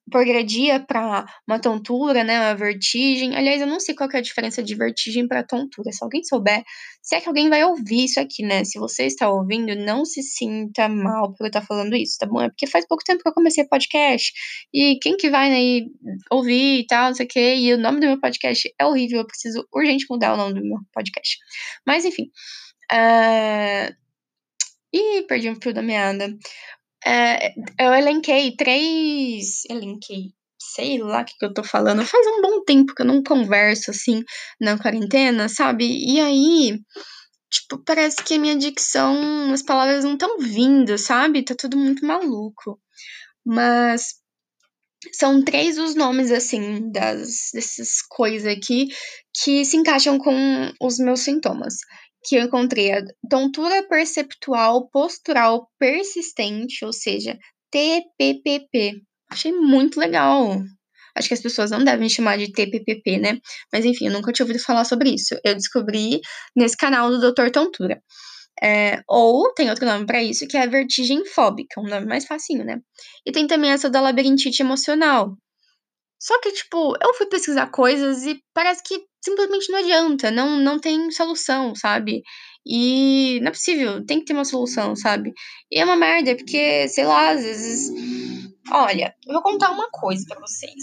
progredia 0.09 0.79
para 0.79 1.25
uma 1.47 1.59
tontura, 1.59 2.23
né, 2.23 2.39
uma 2.39 2.55
vertigem. 2.55 3.35
Aliás, 3.35 3.61
eu 3.61 3.67
não 3.67 3.79
sei 3.79 3.95
qual 3.95 4.09
é 4.13 4.17
a 4.17 4.21
diferença 4.21 4.63
de 4.63 4.75
vertigem 4.75 5.27
para 5.27 5.43
tontura. 5.43 5.91
Se 5.91 6.03
alguém 6.03 6.23
souber, 6.23 6.63
se 7.01 7.15
é 7.15 7.21
que 7.21 7.27
alguém 7.27 7.49
vai 7.49 7.63
ouvir 7.63 8.05
isso 8.05 8.19
aqui, 8.19 8.43
né? 8.43 8.63
Se 8.63 8.79
você 8.79 9.05
está 9.05 9.29
ouvindo, 9.29 9.75
não 9.75 10.05
se 10.05 10.21
sinta 10.23 10.87
mal 10.89 11.33
por 11.33 11.45
eu 11.45 11.47
estar 11.47 11.61
falando 11.61 11.95
isso, 11.95 12.17
tá 12.19 12.25
bom? 12.25 12.41
É 12.41 12.49
porque 12.49 12.67
faz 12.67 12.87
pouco 12.87 13.03
tempo 13.03 13.21
que 13.21 13.29
eu 13.29 13.33
comecei 13.33 13.65
podcast 13.65 14.33
e 14.73 14.97
quem 15.01 15.17
que 15.17 15.29
vai 15.29 15.49
né, 15.49 15.87
ouvir 16.31 16.79
e 16.79 16.87
tal, 16.87 17.09
não 17.09 17.15
sei 17.15 17.25
o 17.25 17.29
quê, 17.29 17.55
e 17.55 17.73
o 17.73 17.77
nome 17.77 17.99
do 17.99 18.07
meu 18.07 18.19
podcast 18.19 18.73
é 18.79 18.85
horrível, 18.85 19.19
eu 19.19 19.27
preciso 19.27 19.67
urgente 19.73 20.05
mudar 20.09 20.33
o 20.33 20.37
nome 20.37 20.55
do 20.55 20.65
meu 20.65 20.79
podcast. 20.93 21.37
Mas 21.85 22.05
enfim. 22.05 22.29
Uh... 22.91 24.05
Ih, 24.95 25.23
perdi 25.27 25.49
um 25.49 25.55
fio 25.61 25.73
da 25.73 25.81
meada. 25.81 26.33
É, 27.05 27.53
eu 27.79 27.93
elenquei 27.93 28.55
três. 28.55 29.63
Elenquei. 29.69 30.33
Sei 30.59 30.97
lá 30.97 31.21
o 31.21 31.25
que, 31.25 31.37
que 31.37 31.45
eu 31.45 31.53
tô 31.53 31.63
falando. 31.63 32.05
Faz 32.05 32.25
um 32.27 32.41
bom 32.41 32.63
tempo 32.63 32.93
que 32.95 33.01
eu 33.03 33.05
não 33.05 33.23
converso 33.23 33.91
assim 33.91 34.23
na 34.59 34.77
quarentena, 34.77 35.47
sabe? 35.47 35.85
E 35.85 36.19
aí, 36.19 36.79
tipo, 37.51 37.77
parece 37.85 38.23
que 38.23 38.33
a 38.35 38.39
minha 38.39 38.57
dicção, 38.57 39.53
as 39.53 39.61
palavras 39.61 40.03
não 40.03 40.13
estão 40.13 40.39
vindo, 40.39 40.97
sabe? 40.97 41.43
Tá 41.43 41.55
tudo 41.55 41.77
muito 41.77 42.05
maluco. 42.05 42.79
Mas 43.45 44.15
são 45.13 45.43
três 45.43 45.77
os 45.77 45.95
nomes, 45.95 46.31
assim, 46.31 46.91
das, 46.91 47.51
dessas 47.53 48.01
coisas 48.09 48.51
aqui 48.51 48.87
que 49.33 49.63
se 49.63 49.77
encaixam 49.77 50.17
com 50.17 50.71
os 50.81 50.97
meus 50.97 51.21
sintomas 51.21 51.75
que 52.25 52.35
eu 52.35 52.43
encontrei 52.43 52.91
a 52.91 53.03
tontura 53.29 53.87
perceptual 53.87 54.89
postural 54.89 55.69
persistente, 55.79 56.83
ou 56.83 56.91
seja, 56.91 57.37
TPPP. 57.71 59.01
Achei 59.31 59.51
muito 59.51 59.99
legal. 59.99 60.61
Acho 61.15 61.27
que 61.27 61.33
as 61.33 61.41
pessoas 61.41 61.71
não 61.71 61.83
devem 61.83 62.09
chamar 62.09 62.37
de 62.37 62.51
TPPP, 62.51 63.17
né? 63.17 63.39
Mas 63.71 63.85
enfim, 63.85 64.07
eu 64.07 64.13
nunca 64.13 64.31
tinha 64.31 64.45
ouvido 64.45 64.61
falar 64.61 64.83
sobre 64.85 65.11
isso. 65.11 65.39
Eu 65.43 65.55
descobri 65.55 66.19
nesse 66.55 66.75
canal 66.75 67.09
do 67.09 67.19
Dr. 67.19 67.49
Tontura. 67.51 68.01
É, 68.63 69.01
ou 69.07 69.53
tem 69.53 69.69
outro 69.69 69.85
nome 69.85 70.05
para 70.05 70.23
isso, 70.23 70.47
que 70.47 70.57
é 70.57 70.63
a 70.63 70.67
vertigem 70.67 71.25
fóbica, 71.25 71.79
um 71.79 71.87
nome 71.89 72.05
mais 72.05 72.25
facinho, 72.25 72.63
né? 72.63 72.79
E 73.25 73.31
tem 73.31 73.47
também 73.47 73.71
essa 73.71 73.89
da 73.89 73.99
labirintite 73.99 74.61
emocional, 74.61 75.35
só 76.25 76.41
que, 76.41 76.51
tipo, 76.53 76.95
eu 77.03 77.13
fui 77.13 77.27
pesquisar 77.27 77.67
coisas 77.67 78.23
e 78.23 78.41
parece 78.51 78.81
que 78.81 78.99
simplesmente 79.23 79.71
não 79.71 79.77
adianta, 79.77 80.31
não, 80.31 80.57
não 80.57 80.79
tem 80.79 81.11
solução, 81.11 81.75
sabe? 81.75 82.23
E 82.65 83.39
não 83.41 83.49
é 83.49 83.51
possível, 83.51 84.03
tem 84.03 84.17
que 84.17 84.25
ter 84.25 84.33
uma 84.33 84.43
solução, 84.43 84.95
sabe? 84.95 85.31
E 85.71 85.79
é 85.79 85.85
uma 85.85 85.95
merda, 85.95 86.35
porque, 86.35 86.87
sei 86.87 87.05
lá, 87.05 87.29
às 87.29 87.43
vezes. 87.43 87.91
Olha, 88.71 89.13
eu 89.27 89.33
vou 89.33 89.43
contar 89.43 89.69
uma 89.69 89.87
coisa 89.91 90.25
para 90.27 90.39
vocês. 90.39 90.73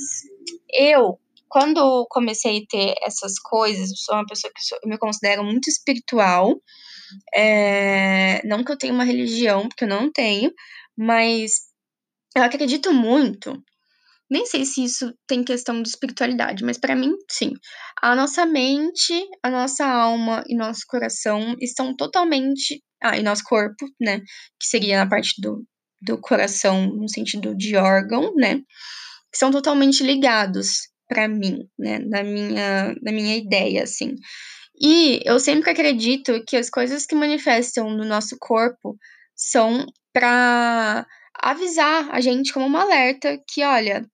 Eu, 0.73 1.19
quando 1.49 2.07
comecei 2.09 2.59
a 2.59 2.67
ter 2.69 2.95
essas 3.03 3.37
coisas, 3.41 3.91
sou 3.97 4.15
uma 4.15 4.27
pessoa 4.27 4.53
que 4.55 4.63
sou, 4.63 4.79
eu 4.81 4.89
me 4.89 4.97
considero 4.97 5.43
muito 5.43 5.69
espiritual. 5.69 6.55
É, 7.35 8.41
não 8.47 8.63
que 8.63 8.71
eu 8.71 8.79
tenha 8.79 8.95
uma 8.95 9.03
religião, 9.03 9.69
porque 9.69 9.83
eu 9.83 9.89
não 9.89 10.09
tenho, 10.13 10.53
mas 10.97 11.63
eu 12.37 12.45
acredito 12.45 12.93
muito 12.93 13.61
nem 14.33 14.47
sei 14.47 14.65
se 14.65 14.83
isso 14.83 15.13
tem 15.29 15.45
questão 15.45 15.83
de 15.83 15.91
espiritualidade, 15.91 16.65
mas 16.65 16.79
para 16.79 16.97
mim, 16.97 17.13
sim. 17.31 17.53
A 18.01 18.17
nossa 18.17 18.47
mente, 18.47 19.13
a 19.43 19.51
nossa 19.51 19.85
alma 19.85 20.43
e 20.49 20.57
nosso 20.57 20.81
coração 20.89 21.55
estão 21.61 21.95
totalmente. 21.95 22.83
Ah, 23.03 23.19
e 23.19 23.23
nosso 23.23 23.45
corpo, 23.45 23.87
né? 24.01 24.21
Que 24.59 24.67
seria 24.67 24.97
na 25.05 25.09
parte 25.09 25.35
do, 25.39 25.63
do 26.01 26.19
coração, 26.19 26.87
no 26.87 27.09
sentido 27.11 27.55
de 27.55 27.77
órgão, 27.77 28.35
né? 28.35 28.63
São 29.35 29.51
totalmente 29.51 30.03
ligados 30.03 30.89
para 31.07 31.29
mim, 31.29 31.69
né? 31.79 31.99
Na 31.99 32.23
minha, 32.23 32.95
na 33.03 33.13
minha 33.13 33.37
ideia, 33.37 33.83
assim. 33.83 34.15
E 34.81 35.21
eu 35.27 35.39
sempre 35.39 35.71
acredito 35.71 36.43
que 36.49 36.57
as 36.57 36.71
coisas 36.71 37.05
que 37.05 37.15
manifestam 37.15 37.91
no 37.91 38.05
nosso 38.05 38.37
corpo 38.41 38.97
são 39.37 39.85
para 40.11 41.07
avisar 41.35 42.09
a 42.11 42.21
gente 42.21 42.53
como 42.53 42.67
uma 42.67 42.83
alerta 42.83 43.39
que, 43.49 43.63
olha, 43.63 44.07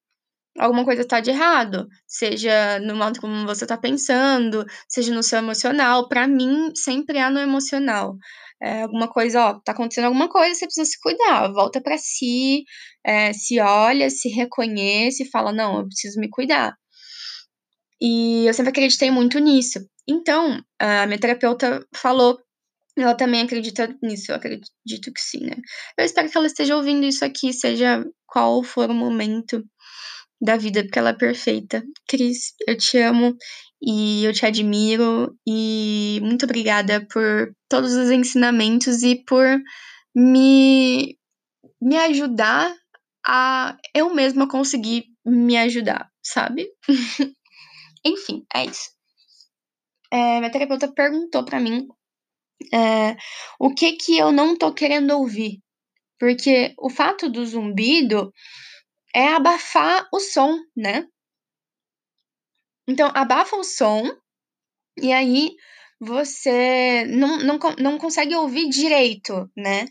alguma 0.58 0.84
coisa 0.84 1.02
está 1.02 1.20
de 1.20 1.30
errado, 1.30 1.88
seja 2.06 2.78
no 2.80 2.96
modo 2.96 3.20
como 3.20 3.46
você 3.46 3.64
está 3.64 3.76
pensando, 3.76 4.64
seja 4.88 5.14
no 5.14 5.22
seu 5.22 5.38
emocional. 5.38 6.08
Para 6.08 6.26
mim, 6.26 6.72
sempre 6.74 7.18
há 7.18 7.30
no 7.30 7.38
emocional. 7.38 8.16
É, 8.60 8.82
alguma 8.82 9.08
coisa, 9.08 9.40
ó, 9.40 9.60
tá 9.60 9.72
acontecendo 9.72 10.06
alguma 10.06 10.28
coisa, 10.28 10.54
você 10.54 10.66
precisa 10.66 10.90
se 10.90 11.00
cuidar, 11.00 11.52
volta 11.52 11.80
para 11.80 11.96
si, 11.96 12.64
é, 13.04 13.32
se 13.32 13.60
olha, 13.60 14.10
se 14.10 14.28
reconhece 14.28 15.22
e 15.24 15.30
fala: 15.30 15.52
não, 15.52 15.78
eu 15.78 15.86
preciso 15.86 16.20
me 16.20 16.28
cuidar. 16.28 16.74
E 18.00 18.46
eu 18.46 18.54
sempre 18.54 18.70
acreditei 18.70 19.10
muito 19.10 19.38
nisso. 19.38 19.80
Então, 20.08 20.62
a 20.78 21.06
minha 21.06 21.18
terapeuta 21.18 21.84
falou 21.94 22.38
ela 23.02 23.14
também 23.14 23.42
acredita 23.42 23.96
nisso, 24.02 24.32
eu 24.32 24.36
acredito 24.36 25.12
que 25.14 25.20
sim, 25.20 25.44
né? 25.44 25.56
Eu 25.96 26.04
espero 26.04 26.28
que 26.28 26.36
ela 26.36 26.46
esteja 26.46 26.76
ouvindo 26.76 27.06
isso 27.06 27.24
aqui, 27.24 27.52
seja 27.52 28.04
qual 28.26 28.62
for 28.62 28.90
o 28.90 28.94
momento 28.94 29.62
da 30.40 30.56
vida, 30.56 30.82
porque 30.82 30.98
ela 30.98 31.10
é 31.10 31.14
perfeita. 31.14 31.82
Cris, 32.08 32.54
eu 32.66 32.76
te 32.76 32.98
amo 32.98 33.36
e 33.82 34.24
eu 34.24 34.32
te 34.32 34.46
admiro 34.46 35.36
e 35.46 36.20
muito 36.22 36.44
obrigada 36.44 37.06
por 37.12 37.52
todos 37.68 37.92
os 37.92 38.10
ensinamentos 38.10 39.02
e 39.02 39.22
por 39.24 39.46
me, 40.14 41.16
me 41.80 41.96
ajudar 41.96 42.74
a 43.26 43.76
eu 43.94 44.14
mesma 44.14 44.48
conseguir 44.48 45.04
me 45.24 45.56
ajudar, 45.56 46.08
sabe? 46.22 46.68
Enfim, 48.04 48.44
é 48.54 48.64
isso. 48.64 48.90
É, 50.10 50.38
minha 50.38 50.50
terapeuta 50.50 50.92
perguntou 50.92 51.44
para 51.44 51.60
mim 51.60 51.86
é, 52.72 53.16
o 53.60 53.74
que 53.74 53.92
que 53.92 54.16
eu 54.16 54.32
não 54.32 54.56
tô 54.56 54.72
querendo 54.72 55.10
ouvir. 55.10 55.60
Porque 56.18 56.74
o 56.78 56.90
fato 56.90 57.28
do 57.28 57.46
zumbido 57.46 58.32
é 59.14 59.28
abafar 59.28 60.08
o 60.12 60.20
som, 60.20 60.58
né? 60.76 61.06
Então, 62.86 63.10
abafa 63.14 63.56
o 63.56 63.64
som 63.64 64.02
e 65.00 65.12
aí 65.12 65.54
você 66.00 67.04
não, 67.06 67.38
não, 67.38 67.58
não 67.78 67.98
consegue 67.98 68.34
ouvir 68.34 68.68
direito, 68.68 69.50
né? 69.56 69.86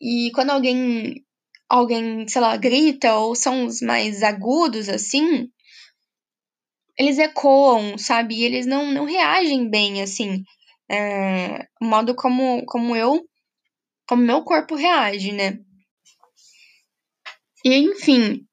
E 0.00 0.30
quando 0.34 0.50
alguém, 0.50 1.24
alguém, 1.68 2.26
sei 2.28 2.40
lá, 2.40 2.56
grita 2.56 3.14
ou 3.16 3.34
sons 3.34 3.80
mais 3.80 4.22
agudos 4.22 4.88
assim, 4.88 5.48
eles 6.98 7.18
ecoam, 7.18 7.96
sabe? 7.98 8.36
E 8.36 8.44
eles 8.44 8.66
não, 8.66 8.90
não 8.90 9.04
reagem 9.04 9.68
bem, 9.68 10.02
assim. 10.02 10.42
É, 10.90 11.66
o 11.80 11.84
modo 11.84 12.14
como, 12.14 12.64
como 12.66 12.94
eu, 12.96 13.24
como 14.08 14.22
meu 14.22 14.42
corpo 14.42 14.74
reage, 14.74 15.32
né? 15.32 15.58
E 17.64 17.76
enfim, 17.76 18.44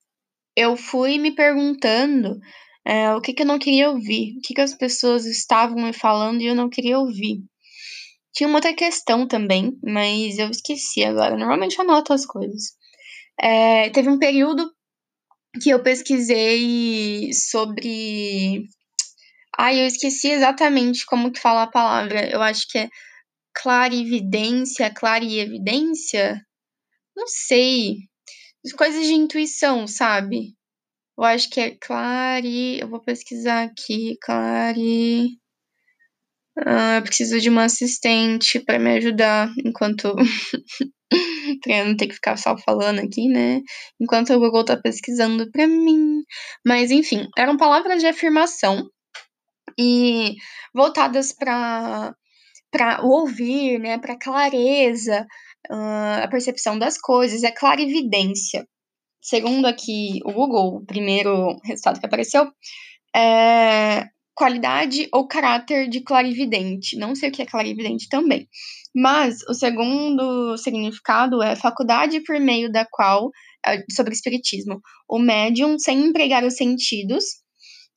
eu 0.55 0.77
fui 0.77 1.17
me 1.17 1.33
perguntando 1.33 2.39
é, 2.85 3.13
o 3.13 3.21
que, 3.21 3.33
que 3.33 3.43
eu 3.43 3.47
não 3.47 3.57
queria 3.57 3.89
ouvir, 3.89 4.37
o 4.37 4.41
que, 4.41 4.53
que 4.53 4.61
as 4.61 4.75
pessoas 4.75 5.25
estavam 5.25 5.77
me 5.77 5.93
falando 5.93 6.41
e 6.41 6.47
eu 6.47 6.55
não 6.55 6.69
queria 6.69 6.99
ouvir. 6.99 7.39
Tinha 8.33 8.47
uma 8.47 8.57
outra 8.57 8.73
questão 8.73 9.27
também, 9.27 9.77
mas 9.83 10.37
eu 10.37 10.49
esqueci 10.49 11.03
agora. 11.03 11.37
Normalmente 11.37 11.77
eu 11.77 11.83
anoto 11.83 12.13
as 12.13 12.25
coisas. 12.25 12.73
É, 13.39 13.89
teve 13.89 14.09
um 14.09 14.19
período 14.19 14.69
que 15.61 15.69
eu 15.69 15.81
pesquisei 15.81 17.31
sobre. 17.33 18.65
Ai, 19.57 19.81
eu 19.81 19.87
esqueci 19.87 20.29
exatamente 20.29 21.05
como 21.05 21.31
que 21.31 21.39
fala 21.39 21.63
a 21.63 21.71
palavra. 21.71 22.29
Eu 22.29 22.41
acho 22.41 22.67
que 22.69 22.77
é 22.77 22.89
clarividência, 23.53 24.93
clarievidência? 24.93 26.41
Não 27.15 27.27
sei 27.27 28.08
coisas 28.75 29.05
de 29.05 29.13
intuição, 29.13 29.87
sabe? 29.87 30.55
Eu 31.17 31.25
acho 31.25 31.49
que 31.49 31.59
é 31.61 31.77
Clari. 31.81 32.79
Eu 32.79 32.89
vou 32.89 33.01
pesquisar 33.01 33.63
aqui. 33.63 34.17
Clari. 34.21 35.39
Ah, 36.65 36.97
eu 36.97 37.03
preciso 37.03 37.39
de 37.39 37.49
uma 37.49 37.65
assistente 37.65 38.59
para 38.59 38.79
me 38.79 38.89
ajudar 38.97 39.49
enquanto. 39.65 40.13
pra 41.63 41.85
não 41.85 41.97
ter 41.97 42.07
que 42.07 42.15
ficar 42.15 42.37
só 42.37 42.57
falando 42.57 42.99
aqui, 42.99 43.27
né? 43.29 43.61
Enquanto 43.99 44.33
o 44.33 44.39
Google 44.39 44.65
tá 44.65 44.77
pesquisando 44.77 45.49
pra 45.51 45.67
mim. 45.67 46.23
Mas, 46.65 46.91
enfim, 46.91 47.27
eram 47.37 47.57
palavras 47.57 48.01
de 48.01 48.07
afirmação 48.07 48.89
e 49.79 50.35
voltadas 50.75 51.33
para 51.33 52.13
para 52.71 53.01
ouvir, 53.03 53.79
né, 53.79 53.97
para 53.99 54.17
clareza, 54.19 55.25
uh, 55.69 56.23
a 56.23 56.27
percepção 56.27 56.77
das 56.77 56.97
coisas, 56.99 57.43
é 57.43 57.51
clarividência. 57.51 58.67
segundo 59.21 59.67
aqui 59.67 60.19
o 60.25 60.31
Google, 60.31 60.77
o 60.77 60.85
primeiro 60.85 61.57
resultado 61.63 61.99
que 61.99 62.05
apareceu, 62.05 62.51
é 63.15 64.07
qualidade 64.39 65.09
ou 65.13 65.27
caráter 65.27 65.89
de 65.89 66.01
clarividente. 66.01 66.97
Não 66.97 67.13
sei 67.13 67.29
o 67.29 67.31
que 67.31 67.41
é 67.41 67.45
clarividente 67.45 68.07
também. 68.07 68.47
Mas 68.95 69.41
o 69.49 69.53
segundo 69.53 70.57
significado 70.57 71.43
é 71.43 71.57
faculdade 71.57 72.21
por 72.23 72.39
meio 72.39 72.71
da 72.71 72.85
qual, 72.89 73.29
é, 73.65 73.83
sobre 73.91 74.13
espiritismo, 74.13 74.79
o 75.09 75.19
médium, 75.19 75.77
sem 75.77 75.99
empregar 76.05 76.45
os 76.45 76.55
sentidos, 76.55 77.25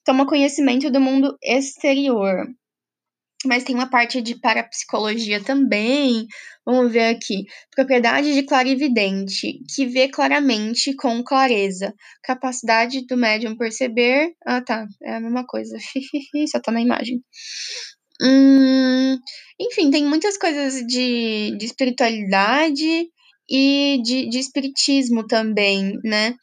toma 0.05 0.27
conhecimento 0.27 0.91
do 0.91 1.01
mundo 1.01 1.37
exterior. 1.43 2.45
Mas 3.47 3.65
tem 3.65 3.75
uma 3.75 3.91
parte 3.91 4.21
de 4.23 4.39
parapsicologia 4.39 5.43
também. 5.43 6.27
Vamos 6.65 6.93
ver 6.93 7.15
aqui. 7.15 7.45
Propriedade 7.75 8.33
de 8.33 8.43
clarividente, 8.45 9.61
que 9.75 9.87
vê 9.87 10.09
claramente 10.09 10.95
com 10.95 11.23
clareza. 11.25 11.95
Capacidade 12.23 13.05
do 13.07 13.17
médium 13.17 13.57
perceber. 13.57 14.33
Ah, 14.47 14.61
tá. 14.61 14.87
É 15.03 15.17
a 15.17 15.21
mesma 15.21 15.45
coisa. 15.47 15.77
Só 16.51 16.61
tá 16.61 16.71
na 16.71 16.81
imagem. 16.81 17.23
Hum, 18.21 19.19
enfim, 19.61 19.91
tem 19.91 20.05
muitas 20.05 20.39
coisas 20.39 20.87
de, 20.87 21.57
de 21.59 21.67
espiritualidade 21.67 23.09
e 23.51 24.01
de, 24.05 24.29
de 24.29 24.39
espiritismo 24.39 25.27
também, 25.27 25.99
né? 26.05 26.35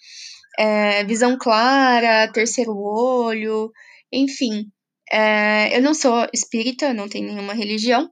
É, 0.60 1.04
visão 1.06 1.38
clara, 1.38 2.32
terceiro 2.34 2.76
olho, 2.78 3.72
enfim. 4.12 4.66
É, 5.12 5.76
eu 5.78 5.82
não 5.82 5.94
sou 5.94 6.28
espírita, 6.34 6.94
não 6.94 7.10
tenho 7.10 7.28
nenhuma 7.28 7.54
religião, 7.54 8.10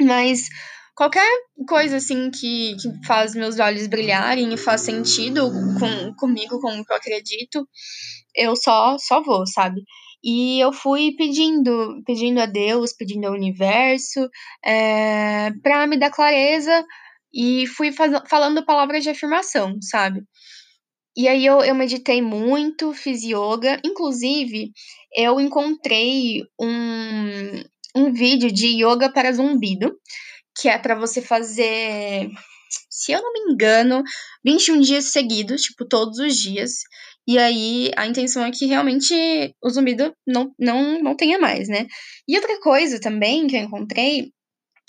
mas 0.00 0.48
qualquer 0.94 1.26
coisa 1.68 1.96
assim 1.96 2.30
que, 2.30 2.76
que 2.76 3.06
faz 3.06 3.34
meus 3.34 3.58
olhos 3.58 3.86
brilharem 3.86 4.52
e 4.52 4.56
faz 4.56 4.82
sentido 4.82 5.50
com, 5.78 6.14
comigo, 6.14 6.60
com 6.60 6.80
o 6.80 6.84
que 6.84 6.92
eu 6.92 6.96
acredito, 6.96 7.68
eu 8.34 8.56
só, 8.56 8.96
só 8.98 9.22
vou, 9.22 9.46
sabe? 9.46 9.82
E 10.24 10.60
eu 10.60 10.72
fui 10.72 11.14
pedindo, 11.16 12.02
pedindo 12.06 12.40
a 12.40 12.46
Deus, 12.46 12.92
pedindo 12.92 13.26
ao 13.26 13.34
universo, 13.34 14.28
é, 14.64 15.50
para 15.62 15.86
me 15.86 15.98
dar 15.98 16.10
clareza 16.10 16.84
e 17.34 17.66
fui 17.66 17.90
falando 18.28 18.64
palavras 18.64 19.02
de 19.02 19.10
afirmação, 19.10 19.78
sabe? 19.80 20.20
E 21.16 21.28
aí 21.28 21.44
eu, 21.44 21.60
eu 21.62 21.74
meditei 21.74 22.22
muito, 22.22 22.94
fiz 22.94 23.22
yoga. 23.22 23.80
Inclusive, 23.84 24.72
eu 25.14 25.38
encontrei 25.40 26.42
um, 26.58 27.62
um 27.94 28.12
vídeo 28.12 28.50
de 28.50 28.82
yoga 28.82 29.12
para 29.12 29.32
zumbido, 29.32 29.94
que 30.58 30.68
é 30.68 30.78
para 30.78 30.94
você 30.94 31.20
fazer, 31.20 32.30
se 32.90 33.12
eu 33.12 33.20
não 33.22 33.32
me 33.32 33.52
engano, 33.52 34.02
21 34.44 34.80
dias 34.80 35.06
seguidos, 35.06 35.62
tipo, 35.62 35.86
todos 35.86 36.18
os 36.18 36.36
dias. 36.36 36.78
E 37.26 37.38
aí 37.38 37.90
a 37.96 38.06
intenção 38.06 38.44
é 38.44 38.50
que 38.50 38.66
realmente 38.66 39.14
o 39.62 39.70
zumbido 39.70 40.14
não, 40.26 40.52
não, 40.58 41.00
não 41.00 41.16
tenha 41.16 41.38
mais, 41.38 41.68
né? 41.68 41.86
E 42.26 42.36
outra 42.36 42.58
coisa 42.60 43.00
também 43.00 43.46
que 43.46 43.56
eu 43.56 43.60
encontrei 43.60 44.32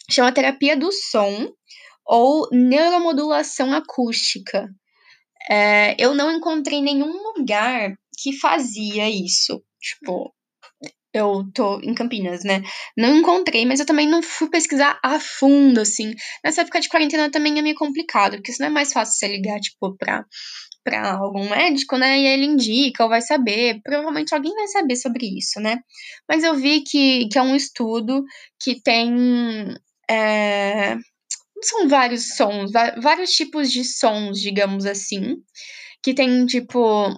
chama 0.10 0.32
terapia 0.34 0.75
do 0.75 0.92
som 0.92 1.51
ou 2.06 2.48
neuromodulação 2.51 3.74
acústica. 3.74 4.68
É, 5.50 5.96
eu 6.00 6.14
não 6.14 6.32
encontrei 6.32 6.82
nenhum 6.82 7.12
lugar 7.36 7.94
que 8.22 8.38
fazia 8.40 9.10
isso. 9.10 9.64
Tipo, 9.82 10.34
eu 11.14 11.44
tô 11.54 11.80
em 11.82 11.94
Campinas, 11.94 12.44
né? 12.44 12.64
Não 12.98 13.18
encontrei, 13.18 13.66
mas 13.66 13.80
eu 13.80 13.86
também 13.86 14.08
não 14.08 14.22
fui 14.24 14.50
pesquisar 14.50 15.00
a 15.04 15.20
fundo, 15.20 15.80
assim. 15.82 16.14
Nessa 16.44 16.62
época 16.62 16.80
de 16.80 16.90
quarentena 16.90 17.30
também 17.30 17.60
é 17.60 17.62
meio 17.62 17.76
complicado, 17.76 18.38
porque 18.38 18.52
isso 18.52 18.62
não 18.62 18.70
é 18.70 18.72
mais 18.72 18.92
fácil 18.92 19.14
você 19.16 19.28
ligar, 19.28 19.60
tipo, 19.60 19.96
pra 19.98 20.26
para 20.84 21.14
algum 21.14 21.50
médico, 21.50 21.98
né? 21.98 22.20
E 22.20 22.28
ele 22.28 22.46
indica 22.46 23.04
ou 23.04 23.10
vai 23.10 23.22
saber. 23.22 23.80
Provavelmente 23.84 24.34
alguém 24.36 24.54
vai 24.54 24.68
saber 24.68 24.96
sobre 24.98 25.26
isso, 25.38 25.60
né? 25.62 25.80
Mas 26.28 26.44
eu 26.44 26.56
vi 26.56 26.82
que, 26.82 27.28
que 27.30 27.38
é 27.38 27.42
um 27.42 27.56
estudo 27.56 28.24
que 28.62 28.82
tem. 28.82 29.74
É, 30.10 30.98
são 31.63 31.88
vários 31.88 32.36
sons, 32.36 32.71
vários 33.02 33.32
tipos 33.32 33.71
de 33.71 33.84
sons, 33.84 34.39
digamos 34.39 34.86
assim. 34.86 35.38
Que 36.02 36.13
tem, 36.13 36.45
tipo, 36.45 37.10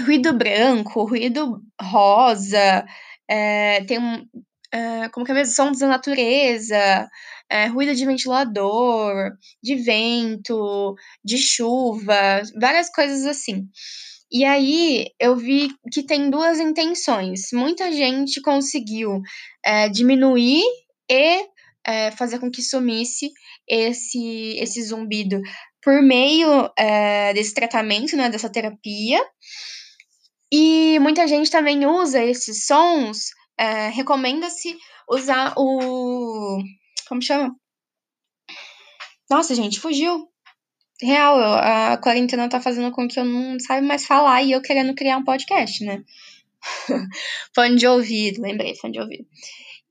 ruído 0.00 0.32
branco, 0.32 1.04
ruído 1.04 1.60
rosa, 1.80 2.84
é, 3.28 3.84
tem 3.84 3.98
um. 3.98 4.26
É, 4.72 5.08
como 5.10 5.24
que 5.24 5.32
é 5.32 5.34
mesmo? 5.34 5.54
Sons 5.54 5.78
da 5.78 5.86
natureza, 5.86 7.08
é, 7.48 7.66
ruído 7.66 7.94
de 7.94 8.04
ventilador, 8.04 9.32
de 9.62 9.76
vento, 9.76 10.94
de 11.24 11.38
chuva, 11.38 12.42
várias 12.60 12.90
coisas 12.90 13.24
assim. 13.24 13.68
E 14.32 14.44
aí 14.44 15.06
eu 15.20 15.36
vi 15.36 15.70
que 15.92 16.02
tem 16.02 16.28
duas 16.28 16.58
intenções. 16.58 17.50
Muita 17.52 17.92
gente 17.92 18.40
conseguiu 18.42 19.20
é, 19.64 19.88
diminuir 19.88 20.64
e 21.08 21.46
é, 21.86 22.10
fazer 22.10 22.40
com 22.40 22.50
que 22.50 22.62
sumisse 22.62 23.30
esse, 23.68 24.56
esse 24.58 24.82
zumbido 24.82 25.40
por 25.82 26.02
meio 26.02 26.70
é, 26.78 27.32
desse 27.34 27.54
tratamento, 27.54 28.16
né, 28.16 28.28
dessa 28.28 28.50
terapia. 28.50 29.20
E 30.52 30.98
muita 31.00 31.26
gente 31.26 31.50
também 31.50 31.86
usa 31.86 32.22
esses 32.22 32.66
sons. 32.66 33.30
É, 33.58 33.88
Recomenda-se 33.88 34.76
usar 35.08 35.54
o 35.56 36.62
como 37.08 37.22
chama? 37.22 37.54
Nossa, 39.30 39.54
gente, 39.54 39.80
fugiu. 39.80 40.28
Real, 41.02 41.38
a 41.38 41.98
quarentena 41.98 42.48
tá 42.48 42.60
fazendo 42.60 42.92
com 42.92 43.08
que 43.08 43.18
eu 43.18 43.24
não 43.24 43.58
saiba 43.58 43.86
mais 43.86 44.06
falar 44.06 44.42
e 44.42 44.52
eu 44.52 44.62
querendo 44.62 44.94
criar 44.94 45.18
um 45.18 45.24
podcast, 45.24 45.84
né? 45.84 46.02
fone 47.54 47.76
de 47.76 47.86
ouvido, 47.86 48.40
lembrei, 48.40 48.74
fone 48.76 48.92
de 48.92 49.00
ouvido. 49.00 49.26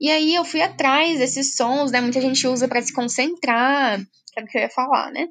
E 0.03 0.11
aí 0.11 0.35
eu 0.35 0.43
fui 0.43 0.61
atrás 0.61 1.17
desses 1.17 1.55
sons, 1.55 1.89
né? 1.91 2.01
Muita 2.01 2.19
gente 2.19 2.45
usa 2.45 2.67
para 2.67 2.81
se 2.81 2.91
concentrar, 2.93 4.01
é 4.37 4.43
o 4.43 4.45
que 4.45 4.57
eu 4.57 4.63
ia 4.63 4.69
falar, 4.69 5.09
né? 5.13 5.27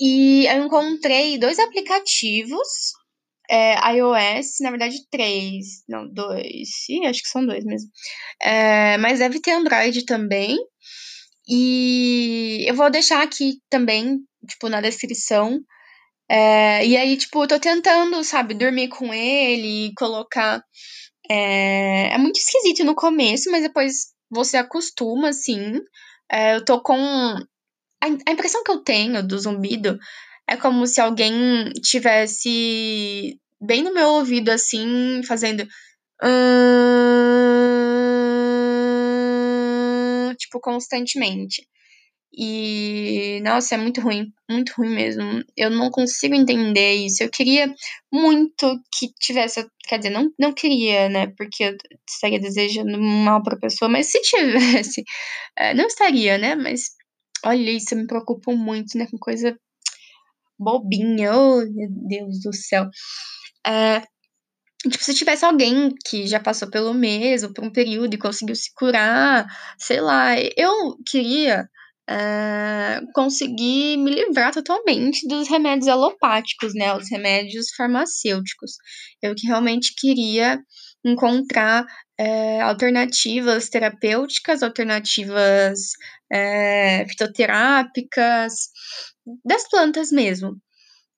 E 0.00 0.46
eu 0.46 0.64
encontrei 0.64 1.38
dois 1.38 1.58
aplicativos, 1.60 2.68
é, 3.50 3.74
iOS, 3.94 4.56
na 4.60 4.70
verdade 4.70 4.96
três, 5.10 5.84
não, 5.88 6.08
dois, 6.12 6.68
sim, 6.84 7.06
acho 7.06 7.22
que 7.22 7.28
são 7.28 7.46
dois 7.46 7.64
mesmo. 7.64 7.90
É, 8.42 8.98
mas 8.98 9.20
deve 9.20 9.40
ter 9.40 9.52
Android 9.52 10.04
também, 10.04 10.58
e 11.48 12.64
eu 12.68 12.74
vou 12.74 12.90
deixar 12.90 13.22
aqui 13.22 13.58
também, 13.70 14.18
tipo, 14.48 14.68
na 14.68 14.80
descrição. 14.80 15.60
É, 16.30 16.86
e 16.86 16.96
aí, 16.96 17.16
tipo, 17.16 17.44
eu 17.44 17.48
tô 17.48 17.60
tentando, 17.60 18.24
sabe, 18.24 18.54
dormir 18.54 18.88
com 18.88 19.14
ele, 19.14 19.92
colocar. 19.96 20.62
É, 21.34 22.14
é 22.14 22.18
muito 22.18 22.36
esquisito 22.36 22.84
no 22.84 22.94
começo, 22.94 23.50
mas 23.50 23.62
depois 23.62 24.12
você 24.30 24.58
acostuma, 24.58 25.30
assim. 25.30 25.80
É, 26.30 26.56
eu 26.56 26.64
tô 26.64 26.82
com. 26.82 26.94
A, 26.94 28.06
a 28.28 28.32
impressão 28.32 28.62
que 28.62 28.70
eu 28.70 28.80
tenho 28.80 29.26
do 29.26 29.38
zumbido 29.38 29.98
é 30.46 30.56
como 30.58 30.86
se 30.86 31.00
alguém 31.00 31.70
tivesse 31.82 33.38
bem 33.58 33.82
no 33.82 33.94
meu 33.94 34.08
ouvido, 34.10 34.50
assim, 34.50 35.22
fazendo. 35.26 35.66
tipo, 40.36 40.60
constantemente. 40.60 41.66
E, 42.34 43.40
nossa, 43.42 43.74
é 43.74 43.78
muito 43.78 44.00
ruim, 44.00 44.32
muito 44.50 44.72
ruim 44.78 44.88
mesmo. 44.94 45.22
Eu 45.56 45.70
não 45.70 45.90
consigo 45.90 46.34
entender 46.34 46.94
isso. 46.94 47.22
Eu 47.22 47.30
queria 47.30 47.72
muito 48.10 48.80
que 48.98 49.12
tivesse, 49.20 49.66
quer 49.86 49.98
dizer, 49.98 50.10
não, 50.10 50.30
não 50.38 50.52
queria, 50.52 51.08
né? 51.10 51.26
Porque 51.36 51.64
eu 51.64 51.76
estaria 52.08 52.40
desejando 52.40 52.98
mal 53.00 53.42
pra 53.42 53.58
pessoa, 53.58 53.88
mas 53.88 54.06
se 54.10 54.20
tivesse, 54.22 55.04
é, 55.56 55.74
não 55.74 55.86
estaria, 55.86 56.38
né? 56.38 56.54
Mas, 56.54 56.90
olha, 57.44 57.70
isso 57.70 57.94
me 57.94 58.06
preocupa 58.06 58.52
muito, 58.52 58.96
né? 58.96 59.06
Com 59.10 59.18
coisa 59.18 59.54
bobinha, 60.58 61.36
oh 61.36 61.58
meu 61.58 61.88
Deus 61.90 62.40
do 62.40 62.54
céu. 62.54 62.88
É, 63.66 64.02
Tipo, 64.82 65.04
se 65.04 65.14
tivesse 65.14 65.44
alguém 65.44 65.90
que 66.04 66.26
já 66.26 66.40
passou 66.40 66.68
pelo 66.68 66.92
mesmo, 66.92 67.54
por 67.54 67.64
um 67.64 67.70
período 67.70 68.14
e 68.14 68.18
conseguiu 68.18 68.56
se 68.56 68.72
curar, 68.74 69.46
sei 69.78 70.00
lá, 70.00 70.34
eu 70.56 70.96
queria 71.06 71.68
é, 72.08 73.00
conseguir 73.14 73.96
me 73.96 74.10
livrar 74.10 74.52
totalmente 74.52 75.26
dos 75.26 75.48
remédios 75.48 75.88
alopáticos, 75.88 76.74
né? 76.74 76.94
Os 76.94 77.10
remédios 77.10 77.66
farmacêuticos. 77.76 78.72
Eu 79.22 79.34
que 79.34 79.46
realmente 79.46 79.94
queria 79.96 80.60
encontrar 81.04 81.86
é, 82.18 82.60
alternativas 82.60 83.68
terapêuticas, 83.68 84.62
alternativas 84.62 85.92
é, 86.32 87.06
fitoterápicas, 87.08 88.52
das 89.44 89.68
plantas 89.68 90.10
mesmo. 90.10 90.56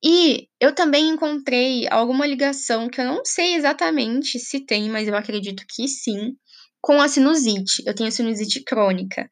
E 0.05 0.49
eu 0.61 0.75
também 0.75 1.09
encontrei 1.09 1.89
alguma 1.89 2.27
ligação 2.27 2.89
que 2.91 3.01
eu 3.01 3.07
não 3.07 3.25
sei 3.25 3.55
exatamente 3.55 4.39
se 4.39 4.61
tem, 4.65 4.91
mas 4.91 5.09
eu 5.09 5.17
acredito 5.17 5.65
que 5.67 5.89
sim, 5.89 6.35
com 6.81 7.01
a 7.01 7.09
sinusite. 7.09 7.83
Eu 7.87 7.95
tenho 7.95 8.13
sinusite 8.13 8.63
crônica. 8.63 9.29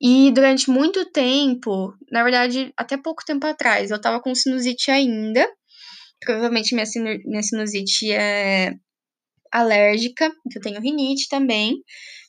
E 0.00 0.30
durante 0.30 0.70
muito 0.70 1.04
tempo, 1.10 1.92
na 2.10 2.22
verdade, 2.22 2.72
até 2.76 2.96
pouco 2.96 3.24
tempo 3.24 3.46
atrás, 3.46 3.90
eu 3.90 4.00
tava 4.00 4.20
com 4.20 4.34
sinusite 4.34 4.90
ainda. 4.90 5.46
Provavelmente 6.20 6.74
minha, 6.74 6.86
minha 7.24 7.42
sinusite 7.42 8.10
é 8.12 8.74
alérgica, 9.52 10.32
eu 10.54 10.60
tenho 10.60 10.80
rinite 10.80 11.28
também. 11.28 11.82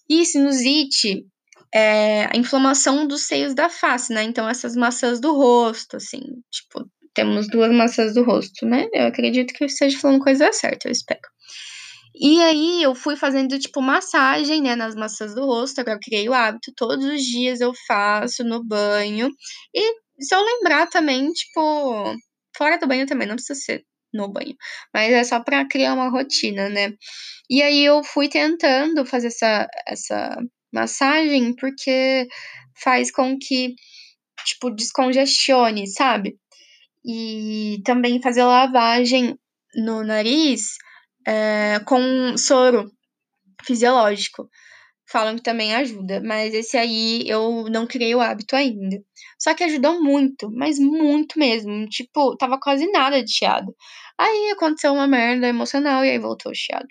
E 0.09 0.25
sinusite 0.25 1.25
é 1.73 2.25
a 2.25 2.37
inflamação 2.37 3.07
dos 3.07 3.23
seios 3.23 3.53
da 3.53 3.69
face, 3.69 4.13
né? 4.13 4.23
Então, 4.23 4.49
essas 4.49 4.75
maçãs 4.75 5.19
do 5.19 5.35
rosto, 5.35 5.97
assim, 5.97 6.21
tipo, 6.51 6.89
temos 7.13 7.47
duas 7.47 7.71
maçãs 7.71 8.13
do 8.13 8.23
rosto, 8.23 8.65
né? 8.65 8.87
Eu 8.93 9.07
acredito 9.07 9.53
que 9.53 9.63
eu 9.63 9.67
esteja 9.67 9.99
falando 9.99 10.23
coisa 10.23 10.51
certa, 10.51 10.87
eu 10.87 10.91
espero. 10.91 11.21
E 12.15 12.41
aí 12.41 12.83
eu 12.83 12.95
fui 12.95 13.15
fazendo, 13.15 13.57
tipo, 13.59 13.81
massagem, 13.81 14.61
né, 14.61 14.75
nas 14.75 14.95
maçãs 14.95 15.33
do 15.35 15.45
rosto. 15.45 15.79
Agora 15.79 15.97
eu 15.97 16.01
criei 16.01 16.27
o 16.29 16.33
hábito, 16.33 16.73
todos 16.75 17.05
os 17.05 17.21
dias 17.23 17.61
eu 17.61 17.73
faço 17.87 18.43
no 18.43 18.63
banho. 18.63 19.29
E 19.73 19.93
se 20.19 20.35
eu 20.35 20.41
lembrar 20.43 20.87
também, 20.87 21.31
tipo, 21.31 22.15
fora 22.57 22.77
do 22.77 22.87
banho 22.87 23.05
também, 23.05 23.27
não 23.27 23.35
precisa 23.35 23.59
ser 23.59 23.85
no 24.13 24.27
banho. 24.27 24.55
Mas 24.93 25.11
é 25.13 25.23
só 25.23 25.39
para 25.39 25.67
criar 25.67 25.93
uma 25.93 26.09
rotina, 26.09 26.69
né? 26.69 26.93
E 27.49 27.61
aí 27.61 27.83
eu 27.85 28.03
fui 28.03 28.27
tentando 28.29 29.05
fazer 29.05 29.27
essa, 29.27 29.67
essa 29.87 30.37
massagem 30.73 31.55
porque 31.55 32.27
faz 32.83 33.11
com 33.11 33.37
que, 33.39 33.75
tipo, 34.45 34.71
descongestione, 34.71 35.87
sabe? 35.87 36.37
E 37.05 37.81
também 37.85 38.21
fazer 38.21 38.43
lavagem 38.43 39.37
no 39.75 40.03
nariz 40.03 40.77
é, 41.29 41.79
com 41.85 42.35
soro 42.37 42.91
fisiológico. 43.63 44.49
Falam 45.11 45.35
que 45.35 45.43
também 45.43 45.75
ajuda, 45.75 46.21
mas 46.23 46.53
esse 46.53 46.77
aí 46.77 47.23
eu 47.27 47.65
não 47.71 47.87
criei 47.87 48.15
o 48.15 48.21
hábito 48.21 48.55
ainda. 48.55 48.97
Só 49.39 49.53
que 49.53 49.63
ajudou 49.63 50.01
muito, 50.03 50.51
mas 50.51 50.79
muito 50.79 51.39
mesmo. 51.39 51.87
Tipo, 51.87 52.35
tava 52.37 52.59
quase 52.59 52.91
nada 52.91 53.23
de 53.23 53.31
chiado. 53.31 53.75
Aí 54.19 54.51
aconteceu 54.51 54.93
uma 54.93 55.07
merda 55.07 55.47
emocional 55.47 56.05
e 56.05 56.11
aí 56.11 56.19
voltou 56.19 56.51
o 56.51 56.55
chiado. 56.55 56.87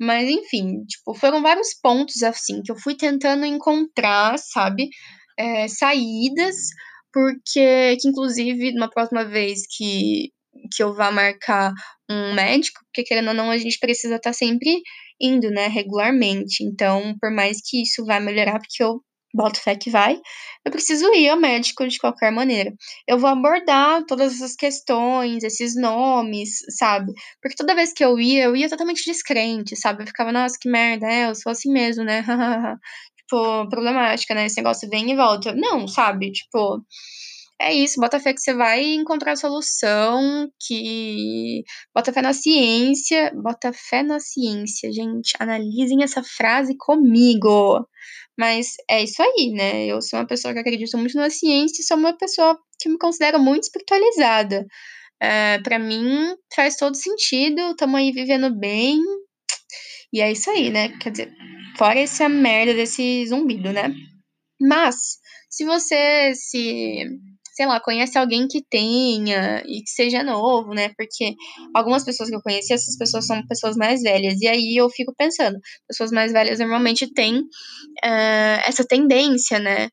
Mas 0.00 0.28
enfim, 0.28 0.84
tipo, 0.86 1.14
foram 1.14 1.42
vários 1.42 1.74
pontos 1.82 2.22
assim 2.22 2.62
que 2.62 2.72
eu 2.72 2.76
fui 2.78 2.96
tentando 2.96 3.46
encontrar, 3.46 4.38
sabe? 4.38 4.88
É, 5.38 5.68
saídas, 5.68 6.56
porque 7.12 7.96
que 8.00 8.08
inclusive, 8.08 8.72
numa 8.72 8.90
próxima 8.90 9.24
vez 9.24 9.62
que, 9.76 10.30
que 10.72 10.82
eu 10.82 10.94
vá 10.94 11.10
marcar 11.10 11.72
um 12.10 12.34
médico, 12.34 12.80
porque 12.86 13.04
querendo 13.04 13.28
ou 13.28 13.34
não, 13.34 13.50
a 13.50 13.58
gente 13.58 13.78
precisa 13.78 14.16
estar 14.16 14.30
tá 14.30 14.34
sempre 14.34 14.82
indo, 15.20 15.50
né, 15.50 15.68
regularmente. 15.68 16.62
Então, 16.64 17.16
por 17.20 17.30
mais 17.30 17.58
que 17.64 17.82
isso 17.82 18.04
vá 18.04 18.20
melhorar, 18.20 18.58
porque 18.58 18.82
eu 18.82 19.00
boto 19.34 19.60
fé 19.60 19.74
que 19.74 19.90
vai, 19.90 20.16
eu 20.64 20.70
preciso 20.70 21.12
ir 21.12 21.28
ao 21.28 21.36
médico 21.36 21.86
de 21.88 21.98
qualquer 21.98 22.30
maneira. 22.30 22.72
Eu 23.06 23.18
vou 23.18 23.28
abordar 23.28 24.04
todas 24.06 24.34
essas 24.34 24.54
questões, 24.54 25.42
esses 25.42 25.74
nomes, 25.76 26.58
sabe? 26.78 27.12
Porque 27.42 27.56
toda 27.56 27.74
vez 27.74 27.92
que 27.92 28.04
eu 28.04 28.18
ia, 28.20 28.44
eu 28.44 28.56
ia 28.56 28.68
totalmente 28.68 29.04
descrente, 29.04 29.76
sabe? 29.76 30.04
Eu 30.04 30.06
ficava, 30.06 30.30
nossa, 30.32 30.56
que 30.60 30.68
merda, 30.70 31.06
é, 31.10 31.28
eu 31.28 31.34
sou 31.34 31.50
assim 31.50 31.72
mesmo, 31.72 32.04
né? 32.04 32.22
tipo, 33.18 33.68
problemática, 33.68 34.34
né? 34.34 34.46
Esse 34.46 34.56
negócio 34.58 34.88
vem 34.88 35.10
e 35.10 35.16
volta. 35.16 35.52
Não, 35.54 35.88
sabe? 35.88 36.30
Tipo, 36.30 36.84
é 37.64 37.72
isso, 37.72 38.00
bota 38.00 38.20
fé 38.20 38.32
que 38.34 38.40
você 38.40 38.54
vai 38.54 38.82
encontrar 38.94 39.32
a 39.32 39.36
solução, 39.36 40.48
que 40.60 41.62
bota 41.94 42.12
fé 42.12 42.22
na 42.22 42.32
ciência, 42.32 43.32
bota 43.34 43.72
fé 43.72 44.02
na 44.02 44.20
ciência, 44.20 44.92
gente, 44.92 45.34
analisem 45.38 46.02
essa 46.02 46.22
frase 46.22 46.76
comigo. 46.76 47.86
Mas 48.38 48.74
é 48.90 49.02
isso 49.02 49.22
aí, 49.22 49.50
né? 49.52 49.86
Eu 49.86 50.02
sou 50.02 50.18
uma 50.18 50.26
pessoa 50.26 50.52
que 50.52 50.60
acredita 50.60 50.98
muito 50.98 51.16
na 51.16 51.30
ciência 51.30 51.80
e 51.80 51.84
sou 51.84 51.96
uma 51.96 52.16
pessoa 52.16 52.58
que 52.80 52.88
me 52.88 52.98
considero 52.98 53.40
muito 53.40 53.64
espiritualizada. 53.64 54.66
É, 55.22 55.58
para 55.60 55.78
mim, 55.78 56.34
faz 56.54 56.76
todo 56.76 56.96
sentido, 56.96 57.60
estamos 57.70 57.96
aí 57.96 58.12
vivendo 58.12 58.54
bem. 58.54 59.00
E 60.12 60.20
é 60.20 60.30
isso 60.32 60.50
aí, 60.50 60.70
né? 60.70 60.90
Quer 60.98 61.10
dizer, 61.10 61.32
fora 61.78 61.98
essa 61.98 62.28
merda 62.28 62.74
desse 62.74 63.26
zumbido, 63.26 63.72
né? 63.72 63.94
Mas, 64.60 64.96
se 65.48 65.64
você 65.64 66.32
se 66.34 67.04
sei 67.54 67.66
lá, 67.66 67.80
conhece 67.80 68.18
alguém 68.18 68.48
que 68.48 68.62
tenha 68.68 69.62
e 69.66 69.82
que 69.82 69.90
seja 69.90 70.22
novo, 70.24 70.74
né? 70.74 70.90
Porque 70.96 71.34
algumas 71.74 72.04
pessoas 72.04 72.28
que 72.28 72.34
eu 72.34 72.42
conheci, 72.42 72.72
essas 72.72 72.96
pessoas 72.98 73.26
são 73.26 73.46
pessoas 73.46 73.76
mais 73.76 74.02
velhas. 74.02 74.40
E 74.40 74.48
aí 74.48 74.76
eu 74.76 74.90
fico 74.90 75.14
pensando, 75.16 75.58
pessoas 75.88 76.10
mais 76.10 76.32
velhas 76.32 76.58
normalmente 76.58 77.12
têm 77.12 77.38
uh, 77.40 78.60
essa 78.66 78.84
tendência, 78.84 79.58
né? 79.60 79.88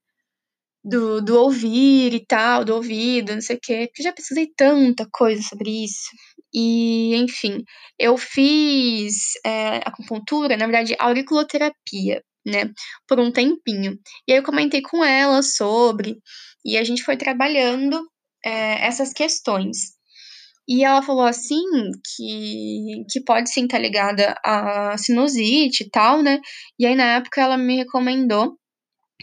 Do, 0.84 1.22
do 1.22 1.38
ouvir 1.40 2.14
e 2.16 2.26
tal, 2.26 2.66
do 2.66 2.74
ouvido, 2.76 3.34
não 3.34 3.42
sei 3.42 3.56
o 3.58 3.60
quê. 3.62 3.88
Porque 3.88 4.02
eu 4.02 4.06
já 4.06 4.14
pesquisei 4.14 4.48
tanta 4.58 5.08
coisa 5.12 5.42
sobre 5.44 5.86
isso. 5.86 6.10
E, 6.54 7.16
enfim, 7.16 7.64
eu 8.00 8.18
fiz 8.18 9.34
é, 9.46 9.78
acupuntura, 9.86 10.58
na 10.58 10.66
verdade, 10.66 10.96
auriculoterapia, 11.00 12.22
né, 12.46 12.72
por 13.08 13.20
um 13.20 13.32
tempinho. 13.32 13.98
E 14.28 14.34
aí 14.34 14.40
eu 14.40 14.44
comentei 14.44 14.82
com 14.82 15.04
ela 15.04 15.42
sobre, 15.42 16.18
e 16.66 16.78
a 16.78 16.84
gente 16.84 17.04
foi 17.04 17.18
trabalhando 17.18 18.02
é, 18.46 18.86
essas 18.86 19.14
questões. 19.14 20.00
E 20.68 20.84
ela 20.84 21.02
falou 21.02 21.26
assim 21.26 21.64
que, 22.16 23.04
que 23.10 23.24
pode 23.26 23.52
sim 23.52 23.64
estar 23.64 23.78
tá 23.78 23.82
ligada 23.82 24.36
a 24.46 24.98
sinusite 24.98 25.84
e 25.84 25.90
tal, 25.90 26.22
né? 26.22 26.40
E 26.80 26.86
aí 26.86 26.96
na 26.96 27.16
época 27.16 27.42
ela 27.42 27.58
me 27.58 27.78
recomendou. 27.78 28.58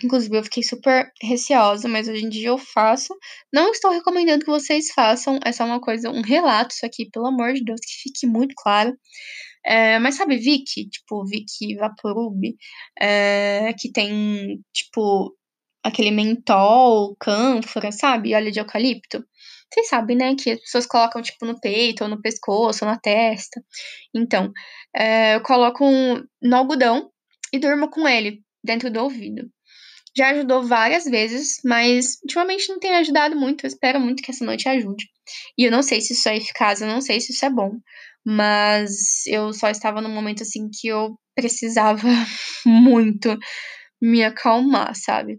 Inclusive, 0.04 0.36
eu 0.36 0.44
fiquei 0.44 0.62
super 0.62 1.10
receosa, 1.22 1.88
mas 1.88 2.08
hoje 2.08 2.24
em 2.24 2.28
dia 2.28 2.48
eu 2.48 2.58
faço. 2.58 3.14
Não 3.52 3.72
estou 3.72 3.90
recomendando 3.90 4.44
que 4.44 4.50
vocês 4.50 4.92
façam, 4.94 5.40
é 5.44 5.50
só 5.50 5.64
uma 5.64 5.80
coisa, 5.80 6.10
um 6.10 6.22
relato, 6.22 6.72
isso 6.72 6.86
aqui, 6.86 7.08
pelo 7.10 7.26
amor 7.26 7.52
de 7.52 7.64
Deus, 7.64 7.80
que 7.80 8.02
fique 8.02 8.26
muito 8.26 8.54
claro. 8.56 8.96
É, 9.64 9.98
mas 9.98 10.16
sabe 10.16 10.36
Vicky? 10.38 10.88
Tipo, 10.88 11.24
Vicky 11.26 11.76
Vaporub, 11.76 12.40
é, 13.00 13.72
que 13.78 13.90
tem, 13.92 14.60
tipo, 14.72 15.34
aquele 15.82 16.10
mentol, 16.10 17.16
cânfora, 17.20 17.92
sabe? 17.92 18.34
Óleo 18.34 18.52
de 18.52 18.60
eucalipto. 18.60 19.24
Vocês 19.72 19.88
sabem, 19.88 20.16
né, 20.16 20.34
que 20.34 20.50
as 20.52 20.60
pessoas 20.60 20.86
colocam, 20.86 21.20
tipo, 21.22 21.44
no 21.44 21.60
peito, 21.60 22.02
ou 22.04 22.10
no 22.10 22.20
pescoço, 22.20 22.84
ou 22.84 22.90
na 22.90 22.98
testa. 22.98 23.62
Então, 24.14 24.50
é, 24.96 25.36
eu 25.36 25.42
coloco 25.42 25.84
um, 25.84 26.24
no 26.42 26.56
algodão 26.56 27.10
e 27.52 27.58
durmo 27.58 27.90
com 27.90 28.08
ele 28.08 28.42
dentro 28.64 28.90
do 28.90 29.00
ouvido. 29.00 29.50
Já 30.16 30.30
ajudou 30.30 30.62
várias 30.64 31.04
vezes, 31.04 31.60
mas 31.64 32.18
ultimamente 32.22 32.68
não 32.68 32.80
tem 32.80 32.96
ajudado 32.96 33.36
muito. 33.36 33.64
Eu 33.64 33.68
espero 33.68 34.00
muito 34.00 34.22
que 34.22 34.30
essa 34.30 34.44
noite 34.44 34.68
ajude. 34.68 35.06
E 35.56 35.64
eu 35.64 35.70
não 35.70 35.82
sei 35.82 36.00
se 36.00 36.14
isso 36.14 36.28
é 36.28 36.36
eficaz, 36.36 36.80
eu 36.80 36.88
não 36.88 37.00
sei 37.00 37.20
se 37.20 37.32
isso 37.32 37.44
é 37.44 37.50
bom. 37.50 37.78
Mas 38.26 39.26
eu 39.26 39.52
só 39.52 39.68
estava 39.70 40.00
num 40.00 40.14
momento 40.14 40.42
assim 40.42 40.68
que 40.72 40.88
eu 40.88 41.16
precisava 41.34 42.06
muito 42.66 43.36
me 44.00 44.22
acalmar, 44.24 44.94
sabe? 44.94 45.38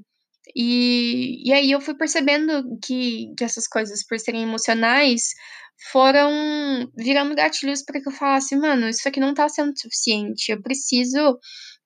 E, 0.56 1.48
e 1.48 1.54
aí 1.54 1.72
eu 1.72 1.82
fui 1.82 1.96
percebendo 1.96 2.64
que, 2.84 3.34
que 3.38 3.44
essas 3.44 3.68
coisas, 3.68 4.06
por 4.06 4.20
serem 4.20 4.44
emocionais, 4.44 5.22
foram 5.92 6.32
virando 6.98 7.36
gatilhos 7.36 7.84
para 7.84 8.02
que 8.02 8.10
eu 8.10 8.14
falasse, 8.14 8.56
mano, 8.56 8.90
isso 8.90 9.08
aqui 9.08 9.20
não 9.20 9.34
tá 9.34 9.48
sendo 9.48 9.72
suficiente, 9.80 10.52
eu 10.52 10.62
preciso 10.62 11.40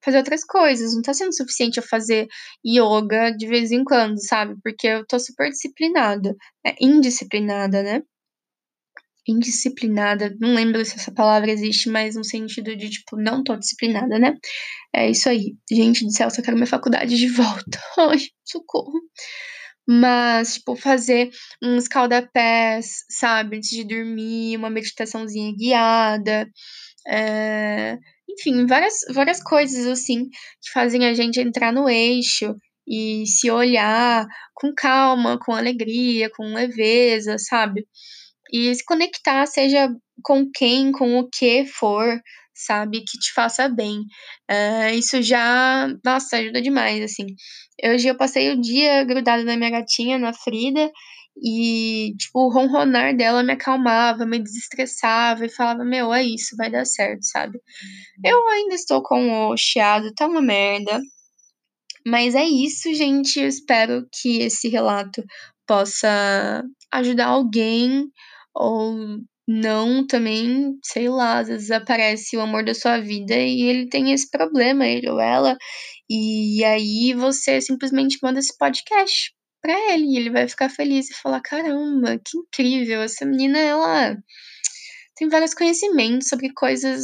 fazer 0.03 0.17
outras 0.17 0.43
coisas, 0.43 0.95
não 0.95 1.01
tá 1.01 1.13
sendo 1.13 1.35
suficiente 1.35 1.77
eu 1.77 1.83
fazer 1.83 2.27
yoga 2.65 3.31
de 3.31 3.47
vez 3.47 3.71
em 3.71 3.83
quando, 3.83 4.17
sabe? 4.25 4.55
Porque 4.63 4.87
eu 4.87 5.05
tô 5.07 5.19
super 5.19 5.49
disciplinada, 5.49 6.35
é, 6.65 6.75
indisciplinada, 6.81 7.83
né? 7.83 8.01
Indisciplinada, 9.27 10.35
não 10.39 10.53
lembro 10.53 10.83
se 10.85 10.95
essa 10.95 11.11
palavra 11.11 11.51
existe, 11.51 11.89
mas 11.89 12.15
no 12.15 12.23
sentido 12.23 12.75
de, 12.75 12.89
tipo, 12.89 13.15
não 13.17 13.43
tô 13.43 13.55
disciplinada, 13.55 14.19
né? 14.19 14.35
É 14.93 15.09
isso 15.09 15.29
aí. 15.29 15.55
Gente 15.71 16.05
do 16.05 16.11
céu, 16.11 16.29
só 16.29 16.41
quero 16.41 16.57
minha 16.57 16.67
faculdade 16.67 17.15
de 17.15 17.27
volta. 17.29 17.79
Ai, 17.97 18.19
socorro. 18.43 18.99
Mas, 19.87 20.55
tipo, 20.55 20.75
fazer 20.75 21.29
uns 21.61 21.87
calda-pés, 21.87 23.03
sabe? 23.09 23.57
Antes 23.57 23.69
de 23.69 23.83
dormir, 23.83 24.57
uma 24.57 24.69
meditaçãozinha 24.69 25.53
guiada. 25.55 26.49
É... 27.07 27.97
Enfim, 28.29 28.65
várias, 28.65 28.95
várias 29.13 29.43
coisas, 29.43 29.85
assim, 29.87 30.29
que 30.29 30.71
fazem 30.73 31.05
a 31.05 31.13
gente 31.13 31.39
entrar 31.39 31.71
no 31.71 31.89
eixo 31.89 32.55
e 32.87 33.25
se 33.27 33.49
olhar 33.51 34.25
com 34.53 34.73
calma, 34.75 35.37
com 35.39 35.53
alegria, 35.53 36.29
com 36.29 36.53
leveza, 36.53 37.37
sabe? 37.37 37.85
E 38.51 38.73
se 38.73 38.83
conectar, 38.85 39.45
seja 39.45 39.89
com 40.23 40.49
quem, 40.51 40.91
com 40.91 41.19
o 41.19 41.29
que 41.29 41.65
for, 41.65 42.19
sabe, 42.53 42.99
que 42.99 43.17
te 43.17 43.33
faça 43.33 43.67
bem. 43.67 43.99
Uh, 44.49 44.93
isso 44.93 45.21
já, 45.21 45.87
nossa, 46.05 46.37
ajuda 46.37 46.61
demais, 46.61 47.03
assim. 47.03 47.25
Hoje 47.83 48.07
eu 48.07 48.17
passei 48.17 48.51
o 48.51 48.61
dia 48.61 49.03
grudada 49.03 49.43
na 49.43 49.57
minha 49.57 49.71
gatinha, 49.71 50.17
na 50.17 50.33
Frida, 50.33 50.91
e, 51.41 52.13
tipo, 52.17 52.45
o 52.45 52.53
ronronar 52.53 53.15
dela 53.15 53.43
me 53.43 53.53
acalmava, 53.53 54.25
me 54.25 54.39
desestressava 54.39 55.45
e 55.45 55.49
falava, 55.49 55.83
meu, 55.83 56.13
é 56.13 56.23
isso, 56.23 56.55
vai 56.55 56.69
dar 56.69 56.85
certo, 56.85 57.23
sabe? 57.23 57.59
Eu 58.23 58.47
ainda 58.49 58.75
estou 58.75 59.01
com 59.01 59.47
o 59.49 59.57
chiado, 59.57 60.13
tá 60.13 60.27
uma 60.27 60.41
merda. 60.41 61.01
Mas 62.05 62.35
é 62.35 62.43
isso, 62.43 62.93
gente. 62.93 63.39
Eu 63.39 63.47
espero 63.47 64.07
que 64.11 64.41
esse 64.41 64.67
relato 64.69 65.23
possa 65.65 66.63
ajudar 66.91 67.27
alguém 67.27 68.05
ou 68.55 68.95
não 69.47 70.05
também, 70.07 70.77
sei 70.83 71.09
lá, 71.09 71.39
às 71.39 71.47
vezes 71.49 71.71
aparece 71.71 72.37
o 72.37 72.41
amor 72.41 72.63
da 72.65 72.73
sua 72.73 72.99
vida 73.01 73.35
e 73.35 73.61
ele 73.63 73.89
tem 73.89 74.13
esse 74.13 74.29
problema, 74.29 74.87
ele 74.87 75.09
ou 75.09 75.19
ela, 75.19 75.57
e 76.09 76.63
aí 76.65 77.13
você 77.13 77.61
simplesmente 77.61 78.17
manda 78.23 78.39
esse 78.39 78.57
podcast 78.57 79.33
pra 79.61 79.73
ele 79.93 80.05
e 80.13 80.17
ele 80.17 80.29
vai 80.31 80.47
ficar 80.47 80.69
feliz 80.69 81.09
e 81.09 81.15
falar: 81.15 81.41
"Caramba, 81.41 82.19
que 82.25 82.37
incrível, 82.37 83.01
essa 83.03 83.25
menina 83.25 83.59
ela 83.59 84.17
tem 85.17 85.29
vários 85.29 85.53
conhecimentos 85.53 86.27
sobre 86.29 86.51
coisas 86.53 87.03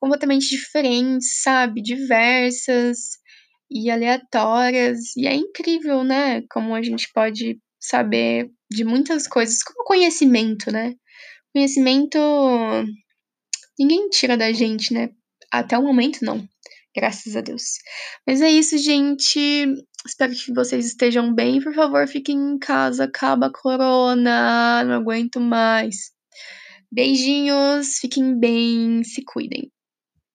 completamente 0.00 0.48
diferentes, 0.50 1.42
sabe, 1.42 1.82
diversas 1.82 2.98
e 3.70 3.90
aleatórias". 3.90 4.98
E 5.16 5.26
é 5.28 5.34
incrível, 5.34 6.04
né, 6.04 6.42
como 6.50 6.74
a 6.74 6.82
gente 6.82 7.08
pode 7.14 7.58
saber 7.80 8.50
de 8.70 8.84
muitas 8.84 9.26
coisas, 9.26 9.62
como 9.62 9.84
conhecimento, 9.84 10.70
né. 10.70 10.94
Conhecimento 11.52 12.18
ninguém 13.78 14.08
tira 14.10 14.36
da 14.36 14.52
gente, 14.52 14.92
né, 14.92 15.10
até 15.52 15.78
o 15.78 15.82
momento 15.82 16.18
não, 16.22 16.46
graças 16.94 17.36
a 17.36 17.40
Deus. 17.40 17.62
Mas 18.26 18.40
é 18.42 18.50
isso 18.50 18.76
gente, 18.78 19.38
espero 20.06 20.34
que 20.34 20.52
vocês 20.52 20.86
estejam 20.86 21.34
bem, 21.34 21.62
por 21.62 21.74
favor 21.74 22.06
fiquem 22.08 22.36
em 22.36 22.58
casa, 22.58 23.04
acaba 23.04 23.46
a 23.46 23.52
corona, 23.52 24.84
não 24.84 24.94
aguento 24.94 25.40
mais. 25.40 26.12
Beijinhos, 26.90 27.98
fiquem 27.98 28.38
bem, 28.38 29.04
se 29.04 29.22
cuidem. 29.24 29.70